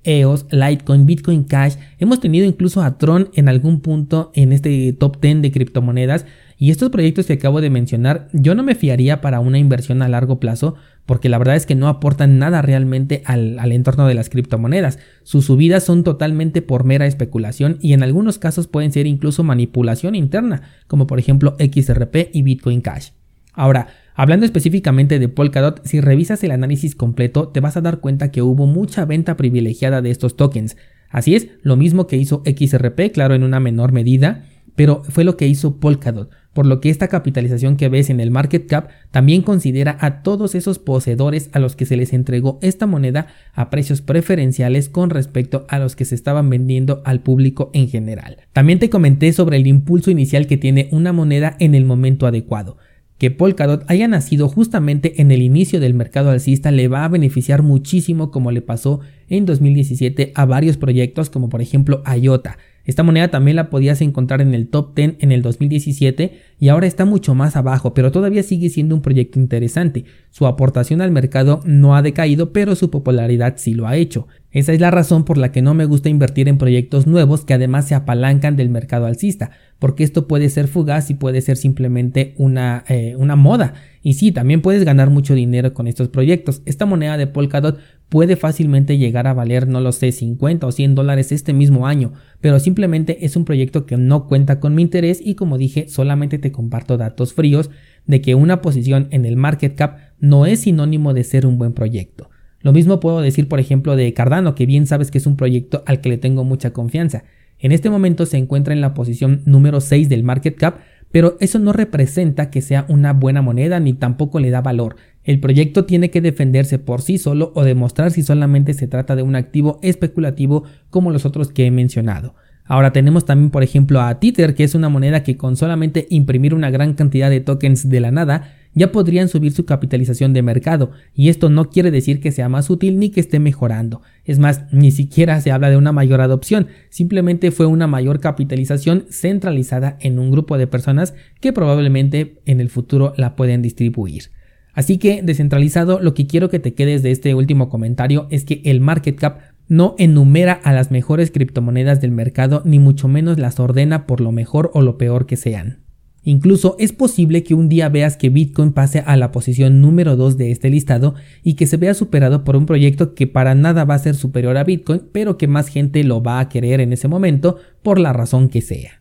EOS, 0.03 0.47
Litecoin, 0.51 1.07
Bitcoin 1.07 1.45
Cash. 1.45 1.75
Hemos 2.01 2.19
tenido 2.19 2.45
incluso 2.45 2.83
a 2.83 2.99
Tron 2.99 3.31
en 3.35 3.49
algún 3.49 3.81
punto 3.81 4.33
en 4.35 4.53
este 4.53 4.93
top 4.95 5.21
10 5.21 5.43
de 5.43 5.53
criptomonedas. 5.53 6.27
Y 6.61 6.73
estos 6.73 6.91
proyectos 6.91 7.27
que 7.27 7.35
acabo 7.35 7.61
de 7.61 7.71
mencionar, 7.71 8.29
yo 8.33 8.57
no 8.57 8.65
me 8.65 8.75
fiaría 8.75 9.21
para 9.21 9.39
una 9.39 9.59
inversión 9.59 10.03
a 10.03 10.09
largo 10.09 10.41
plazo, 10.41 10.75
porque 11.07 11.29
la 11.29 11.39
verdad 11.39 11.55
es 11.55 11.67
que 11.67 11.77
no 11.77 11.87
aportan 11.87 12.39
nada 12.39 12.63
realmente 12.63 13.23
al, 13.27 13.61
al, 13.61 13.71
entorno 13.71 14.09
de 14.09 14.15
las 14.15 14.29
criptomonedas. 14.29 14.99
Sus 15.23 15.45
subidas 15.45 15.85
son 15.85 16.03
totalmente 16.03 16.61
por 16.61 16.83
mera 16.83 17.07
especulación 17.07 17.79
y 17.81 17.93
en 17.93 18.03
algunos 18.03 18.39
casos 18.39 18.67
pueden 18.67 18.91
ser 18.91 19.07
incluso 19.07 19.45
manipulación 19.45 20.17
interna, 20.17 20.63
como 20.89 21.07
por 21.07 21.21
ejemplo 21.21 21.57
XRP 21.61 22.31
y 22.33 22.43
Bitcoin 22.43 22.81
Cash. 22.81 23.11
Ahora, 23.59 23.89
hablando 24.15 24.45
específicamente 24.45 25.19
de 25.19 25.29
Polkadot, 25.29 25.85
si 25.85 26.01
revisas 26.01 26.43
el 26.45 26.51
análisis 26.51 26.95
completo 26.95 27.49
te 27.49 27.61
vas 27.61 27.77
a 27.77 27.81
dar 27.81 27.99
cuenta 27.99 28.31
que 28.31 28.43
hubo 28.43 28.67
mucha 28.67 29.05
venta 29.05 29.37
privilegiada 29.37 30.03
de 30.03 30.11
estos 30.11 30.37
tokens. 30.37 30.77
Así 31.09 31.35
es, 31.35 31.49
lo 31.63 31.77
mismo 31.77 32.07
que 32.07 32.17
hizo 32.17 32.43
XRP, 32.45 33.13
claro 33.13 33.35
en 33.35 33.43
una 33.43 33.61
menor 33.61 33.93
medida, 33.93 34.45
pero 34.77 35.03
fue 35.03 35.25
lo 35.25 35.37
que 35.37 35.49
hizo 35.49 35.81
Polkadot, 35.81 36.31
por 36.53 36.67
lo 36.67 36.81
que 36.81 36.91
esta 36.91 37.09
capitalización 37.09 37.77
que 37.77 37.89
ves 37.89 38.11
en 38.11 38.21
el 38.21 38.31
market 38.31 38.67
cap 38.67 38.89
también 39.11 39.43
considera 39.43 39.97
a 40.01 40.23
todos 40.23 40.55
esos 40.55 40.79
poseedores 40.79 41.51
a 41.53 41.59
los 41.59 41.77
que 41.77 41.87
se 41.87 41.97
les 41.97 42.13
entregó 42.13 42.59
esta 42.63 42.87
moneda 42.87 43.29
a 43.55 43.71
precios 43.71 44.03
preferenciales 44.03 44.89
con 44.89 45.11
respecto 45.11 45.67
a 45.69 45.79
los 45.79 45.97
que 45.97 46.05
se 46.05 46.15
estaban 46.15 46.51
vendiendo 46.51 47.03
al 47.05 47.21
público 47.21 47.71
en 47.75 47.89
general. 47.89 48.39
También 48.53 48.79
te 48.79 48.91
comenté 48.91 49.33
sobre 49.33 49.57
el 49.57 49.67
impulso 49.67 50.11
inicial 50.11 50.47
que 50.47 50.57
tiene 50.57 50.89
una 50.91 51.13
moneda 51.13 51.57
en 51.61 51.75
el 51.75 51.85
momento 51.85 52.27
adecuado. 52.27 52.79
Que 53.19 53.33
Polkadot 53.33 53.85
haya 53.91 54.07
nacido 54.07 54.49
justamente 54.49 55.21
en 55.21 55.33
el 55.33 55.43
inicio 55.43 55.81
del 55.81 55.93
mercado 55.93 56.31
alcista 56.31 56.71
le 56.71 56.87
va 56.87 57.05
a 57.05 57.09
beneficiar 57.09 57.65
muchísimo 57.65 58.31
como 58.31 58.53
le 58.53 58.63
pasó 58.63 59.01
en 59.29 59.45
2017 59.45 60.31
a 60.37 60.45
varios 60.45 60.77
proyectos 60.77 61.29
como 61.29 61.49
por 61.49 61.61
ejemplo 61.61 62.03
IOTA, 62.07 62.59
esta 62.89 63.03
moneda 63.03 63.29
también 63.29 63.55
la 63.55 63.69
podías 63.69 64.01
encontrar 64.01 64.41
en 64.41 64.55
el 64.55 64.69
top 64.69 64.95
10 64.95 65.17
en 65.19 65.31
el 65.31 65.43
2017 65.43 66.41
y 66.59 66.69
ahora 66.69 66.87
está 66.87 67.05
mucho 67.05 67.35
más 67.35 67.55
abajo, 67.55 67.93
pero 67.93 68.13
todavía 68.13 68.43
sigue 68.43 68.71
siendo 68.71 68.95
un 68.95 69.03
proyecto 69.03 69.39
interesante. 69.39 70.07
Su 70.31 70.47
aportación 70.47 71.03
al 71.03 71.11
mercado 71.11 71.61
no 71.67 71.95
ha 71.95 72.01
decaído, 72.01 72.55
pero 72.55 72.75
su 72.77 72.91
popularidad 72.91 73.57
sí 73.59 73.75
lo 73.75 73.87
ha 73.87 73.97
hecho. 73.97 74.27
Esa 74.51 74.73
es 74.73 74.81
la 74.81 74.91
razón 74.91 75.25
por 75.25 75.37
la 75.37 75.53
que 75.53 75.61
no 75.61 75.75
me 75.75 75.85
gusta 75.85 76.09
invertir 76.09 76.49
en 76.49 76.57
proyectos 76.57 77.07
nuevos 77.07 77.45
que 77.45 77.53
además 77.53 77.87
se 77.87 77.95
apalancan 77.95 78.57
del 78.57 78.71
mercado 78.71 79.05
alcista, 79.05 79.51
porque 79.79 80.05
esto 80.05 80.27
puede 80.27 80.49
ser 80.49 80.69
fugaz 80.69 81.11
y 81.11 81.15
puede 81.15 81.43
ser 81.43 81.59
simplemente 81.59 82.35
una, 82.39 82.83
eh, 82.89 83.15
una 83.19 83.37
moda. 83.37 83.75
Y 84.03 84.15
sí, 84.15 84.33
también 84.33 84.63
puedes 84.63 84.85
ganar 84.85 85.11
mucho 85.11 85.35
dinero 85.35 85.75
con 85.75 85.87
estos 85.87 86.09
proyectos. 86.09 86.63
Esta 86.65 86.87
moneda 86.87 87.19
de 87.19 87.27
Polkadot 87.27 87.79
puede 88.09 88.37
fácilmente 88.37 88.97
llegar 88.97 89.27
a 89.27 89.35
valer, 89.35 89.69
no 89.69 89.83
lo 89.83 89.93
sé, 89.93 90.13
50 90.13 90.67
o 90.67 90.73
100 90.73 90.95
dólares 90.95 91.31
este 91.31 91.53
mismo 91.53 91.87
año, 91.87 92.15
pero 92.41 92.59
simplemente 92.59 93.27
es 93.27 93.37
un 93.37 93.45
proyecto 93.45 93.85
que 93.85 93.99
no 93.99 94.27
cuenta 94.27 94.61
con 94.61 94.75
mi 94.75 94.81
interés 94.81 95.21
y 95.23 95.35
como 95.35 95.59
dije, 95.59 95.89
solamente 95.89 96.39
te 96.39 96.53
comparto 96.53 96.97
datos 96.97 97.35
fríos 97.35 97.69
de 98.07 98.23
que 98.23 98.35
una 98.35 98.63
posición 98.63 99.09
en 99.11 99.27
el 99.27 99.37
market 99.37 99.75
cap 99.75 99.99
no 100.21 100.47
es 100.47 100.61
sinónimo 100.61 101.13
de 101.13 101.25
ser 101.25 101.45
un 101.45 101.59
buen 101.59 101.75
proyecto. 101.75 102.31
Lo 102.61 102.73
mismo 102.73 103.01
puedo 103.01 103.21
decir, 103.21 103.49
por 103.49 103.61
ejemplo, 103.61 103.97
de 103.97 104.13
Cardano, 104.15 104.55
que 104.55 104.67
bien 104.67 104.87
sabes 104.87 105.11
que 105.11 105.19
es 105.19 105.27
un 105.27 105.37
proyecto 105.37 105.83
al 105.87 106.01
que 106.01 106.09
le 106.09 106.19
tengo 106.19 106.45
mucha 106.45 106.73
confianza. 106.73 107.25
En 107.59 107.73
este 107.73 107.91
momento 107.91 108.27
se 108.27 108.37
encuentra 108.37 108.75
en 108.75 108.81
la 108.81 108.95
posición 108.95 109.43
número 109.45 109.81
6 109.81 110.09
del 110.09 110.23
market 110.23 110.57
cap, 110.57 110.79
pero 111.11 111.37
eso 111.41 111.59
no 111.59 111.73
representa 111.73 112.51
que 112.51 112.61
sea 112.61 112.85
una 112.89 113.13
buena 113.13 113.43
moneda 113.43 113.81
ni 113.81 113.95
tampoco 113.95 114.41
le 114.41 114.51
da 114.51 114.61
valor. 114.61 114.97
El 115.25 115.41
proyecto 115.41 115.85
tiene 115.85 116.11
que 116.11 116.21
defenderse 116.21 116.79
por 116.79 117.03
sí 117.03 117.19
solo 117.19 117.53
o 117.55 117.65
demostrar 117.65 118.11
si 118.11 118.23
solamente 118.23 118.75
se 118.75 118.89
trata 118.89 119.17
de 119.17 119.23
un 119.23 119.37
activo 119.37 119.79
especulativo 119.83 120.65
como 120.91 121.11
los 121.11 121.25
otros 121.25 121.49
que 121.49 121.67
he 121.67 121.71
mencionado. 121.71 122.35
Ahora 122.65 122.93
tenemos 122.93 123.25
también 123.25 123.51
por 123.51 123.63
ejemplo 123.63 124.01
a 124.03 124.21
Tether, 124.21 124.55
que 124.55 124.65
es 124.65 124.75
una 124.75 124.91
moneda 124.91 125.23
que 125.23 125.37
con 125.37 125.57
solamente 125.57 126.07
imprimir 126.11 126.55
una 126.55 126.71
gran 126.71 126.95
cantidad 126.95 127.31
de 127.31 127.41
tokens 127.41 127.89
de 127.89 128.01
la 128.01 128.11
nada 128.11 128.55
ya 128.75 128.93
podrían 128.93 129.29
subir 129.29 129.53
su 129.53 129.65
capitalización 129.65 130.33
de 130.33 130.43
mercado, 130.43 130.93
y 131.15 131.29
esto 131.29 131.51
no 131.51 131.71
quiere 131.71 131.91
decir 131.91 132.21
que 132.21 132.33
sea 132.33 132.49
más 132.49 132.71
útil 132.71 132.99
ni 132.99 133.11
que 133.11 133.21
esté 133.21 133.39
mejorando. 133.39 134.03
Es 134.25 134.39
más, 134.39 134.65
ni 134.73 134.91
siquiera 134.91 135.41
se 135.41 135.51
habla 135.51 135.71
de 135.71 135.77
una 135.77 135.93
mayor 135.93 136.21
adopción, 136.21 136.69
simplemente 136.91 137.51
fue 137.51 137.67
una 137.67 137.87
mayor 137.87 138.21
capitalización 138.21 139.07
centralizada 139.11 139.97
en 140.01 140.19
un 140.19 140.31
grupo 140.31 140.59
de 140.59 140.67
personas 140.67 141.15
que 141.41 141.53
probablemente 141.53 142.41
en 142.45 142.61
el 142.61 142.71
futuro 142.71 143.15
la 143.17 143.37
pueden 143.37 143.63
distribuir. 143.63 144.31
Así 144.75 144.99
que, 144.99 145.23
descentralizado, 145.23 145.99
lo 146.01 146.15
que 146.15 146.27
quiero 146.27 146.51
que 146.51 146.61
te 146.61 146.75
quedes 146.75 147.03
de 147.03 147.11
este 147.11 147.35
último 147.35 147.69
comentario 147.69 148.29
es 148.31 148.45
que 148.45 148.63
el 148.65 148.81
market 148.81 149.19
cap 149.19 149.41
no 149.67 149.95
enumera 149.99 150.53
a 150.53 150.73
las 150.73 150.91
mejores 150.91 151.31
criptomonedas 151.31 152.01
del 152.01 152.11
mercado 152.11 152.63
ni 152.65 152.79
mucho 152.79 153.09
menos 153.09 153.39
las 153.39 153.61
ordena 153.61 154.07
por 154.07 154.21
lo 154.21 154.33
mejor 154.33 154.71
o 154.75 154.83
lo 154.83 154.97
peor 154.97 155.27
que 155.27 155.37
sean. 155.37 155.88
Incluso 156.29 156.77
es 156.79 156.93
posible 156.93 157.43
que 157.43 157.55
un 157.55 157.71
día 157.71 157.89
veas 157.89 158.19
que 158.19 158.29
Bitcoin 158.29 158.73
pase 158.73 158.99
a 158.99 159.17
la 159.17 159.33
posición 159.33 159.81
número 159.81 160.15
2 160.15 160.37
de 160.37 160.51
este 160.51 160.69
listado 160.69 161.15
y 161.43 161.55
que 161.55 161.67
se 161.67 161.79
vea 161.79 161.95
superado 161.95 162.45
por 162.45 162.55
un 162.55 162.67
proyecto 162.67 163.15
que 163.15 163.27
para 163.27 163.55
nada 163.55 163.87
va 163.87 163.95
a 163.95 163.99
ser 163.99 164.15
superior 164.15 164.59
a 164.59 164.65
Bitcoin, 164.65 165.05
pero 165.11 165.39
que 165.39 165.47
más 165.47 165.69
gente 165.69 166.05
lo 166.05 166.23
va 166.23 166.41
a 166.41 166.51
querer 166.51 166.83
en 166.83 166.93
ese 166.93 167.09
momento 167.09 167.57
por 167.83 167.99
la 167.99 168.13
razón 168.13 168.51
que 168.51 168.61
sea. 168.61 169.01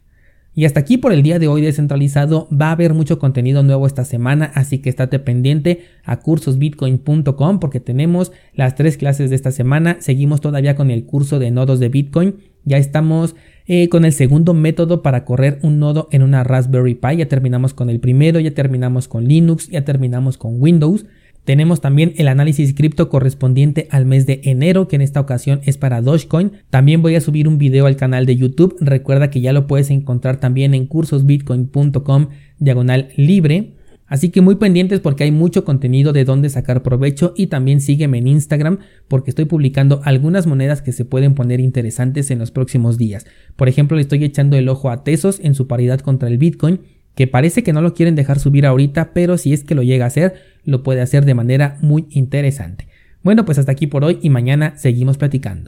Y 0.53 0.63
hasta 0.63 0.79
aquí 0.79 0.98
por 0.98 1.12
el 1.12 1.22
día 1.22 1.38
de 1.38 1.50
hoy 1.50 1.62
descentralizado, 1.62 2.48
va 2.50 2.69
a 2.69 2.72
haber 2.72 2.93
mucho 2.93 3.19
contenido 3.19 3.62
nuevo 3.62 3.88
esta 3.88 4.05
semana, 4.05 4.50
así 4.55 4.79
que 4.79 4.89
estate 4.89 5.19
pendiente 5.19 5.81
a 6.05 6.22
cursosbitcoin.com 6.22 7.60
porque 7.60 7.81
tenemos 7.81 8.31
las 8.53 8.75
tres 8.75 8.96
clases 8.96 9.31
de 9.31 9.36
esta 9.36 9.51
semana, 9.51 9.98
seguimos 10.00 10.39
todavía 10.39 10.77
con 10.77 10.91
el 10.91 11.03
curso 11.03 11.39
de 11.39 11.51
nodos 11.51 11.81
de 11.81 11.89
Bitcoin, 11.89 12.38
ya 12.63 12.77
estamos 12.77 13.36
eh, 13.67 13.89
con 13.89 14.05
el 14.05 14.13
segundo 14.13 14.53
método 14.53 15.01
para 15.01 15.25
correr 15.25 15.59
un 15.62 15.79
nodo 15.79 16.07
en 16.12 16.24
una 16.24 16.43
Raspberry 16.43 16.95
Pi. 16.95 17.17
Ya 17.17 17.27
terminamos 17.27 17.74
con 17.74 17.89
el 17.89 18.00
primero, 18.00 18.39
ya 18.39 18.51
terminamos 18.51 19.07
con 19.07 19.25
Linux, 19.25 19.69
ya 19.69 19.83
terminamos 19.83 20.38
con 20.38 20.62
Windows. 20.62 21.05
Tenemos 21.47 21.79
también 21.79 22.13
el 22.17 22.27
análisis 22.27 22.74
cripto 22.74 23.07
correspondiente 23.07 23.88
al 23.89 24.05
mes 24.05 24.25
de 24.25 24.41
enero, 24.43 24.89
que 24.89 24.97
en 24.97 25.01
esta 25.01 25.21
ocasión 25.21 25.62
es 25.63 25.77
para 25.77 26.01
Dogecoin. 26.01 26.51
También 26.69 27.01
voy 27.01 27.15
a 27.15 27.21
subir 27.21 27.47
un 27.47 27.57
video 27.57 27.86
al 27.86 27.95
canal 27.95 28.25
de 28.25 28.36
YouTube. 28.36 28.75
Recuerda 28.81 29.29
que 29.29 29.39
ya 29.39 29.53
lo 29.53 29.65
puedes 29.65 29.89
encontrar 29.89 30.41
también 30.41 30.74
en 30.74 30.88
cursosbitcoin.com 30.88 32.27
diagonal 32.59 33.09
libre. 33.15 33.76
Así 34.07 34.29
que 34.29 34.41
muy 34.41 34.55
pendientes 34.55 35.01
porque 35.01 35.25
hay 35.25 35.31
mucho 35.31 35.65
contenido 35.65 36.13
de 36.13 36.23
dónde 36.23 36.49
sacar 36.49 36.81
provecho 36.81 37.33
y 37.35 37.47
también 37.47 37.81
sígueme 37.81 38.17
en 38.19 38.27
Instagram 38.27 38.79
porque 39.07 39.31
estoy 39.31 39.45
publicando 39.45 40.01
algunas 40.03 40.47
monedas 40.47 40.81
que 40.81 40.93
se 40.93 41.05
pueden 41.05 41.35
poner 41.35 41.59
interesantes 41.59 42.31
en 42.31 42.39
los 42.39 42.51
próximos 42.51 42.97
días. 42.97 43.25
Por 43.55 43.67
ejemplo, 43.67 43.95
le 43.95 44.01
estoy 44.01 44.23
echando 44.23 44.55
el 44.57 44.69
ojo 44.69 44.89
a 44.89 45.03
Tesos 45.03 45.39
en 45.43 45.55
su 45.55 45.67
paridad 45.67 45.99
contra 45.99 46.29
el 46.29 46.37
Bitcoin, 46.37 46.79
que 47.15 47.27
parece 47.27 47.63
que 47.63 47.73
no 47.73 47.81
lo 47.81 47.93
quieren 47.93 48.15
dejar 48.15 48.39
subir 48.39 48.65
ahorita, 48.65 49.11
pero 49.13 49.37
si 49.37 49.51
es 49.51 49.63
que 49.63 49.75
lo 49.75 49.83
llega 49.83 50.05
a 50.05 50.07
hacer, 50.07 50.35
lo 50.63 50.83
puede 50.83 51.01
hacer 51.01 51.25
de 51.25 51.33
manera 51.33 51.77
muy 51.81 52.05
interesante. 52.09 52.87
Bueno, 53.23 53.43
pues 53.43 53.57
hasta 53.57 53.71
aquí 53.71 53.87
por 53.87 54.05
hoy 54.05 54.19
y 54.21 54.29
mañana 54.29 54.77
seguimos 54.77 55.17
platicando. 55.17 55.65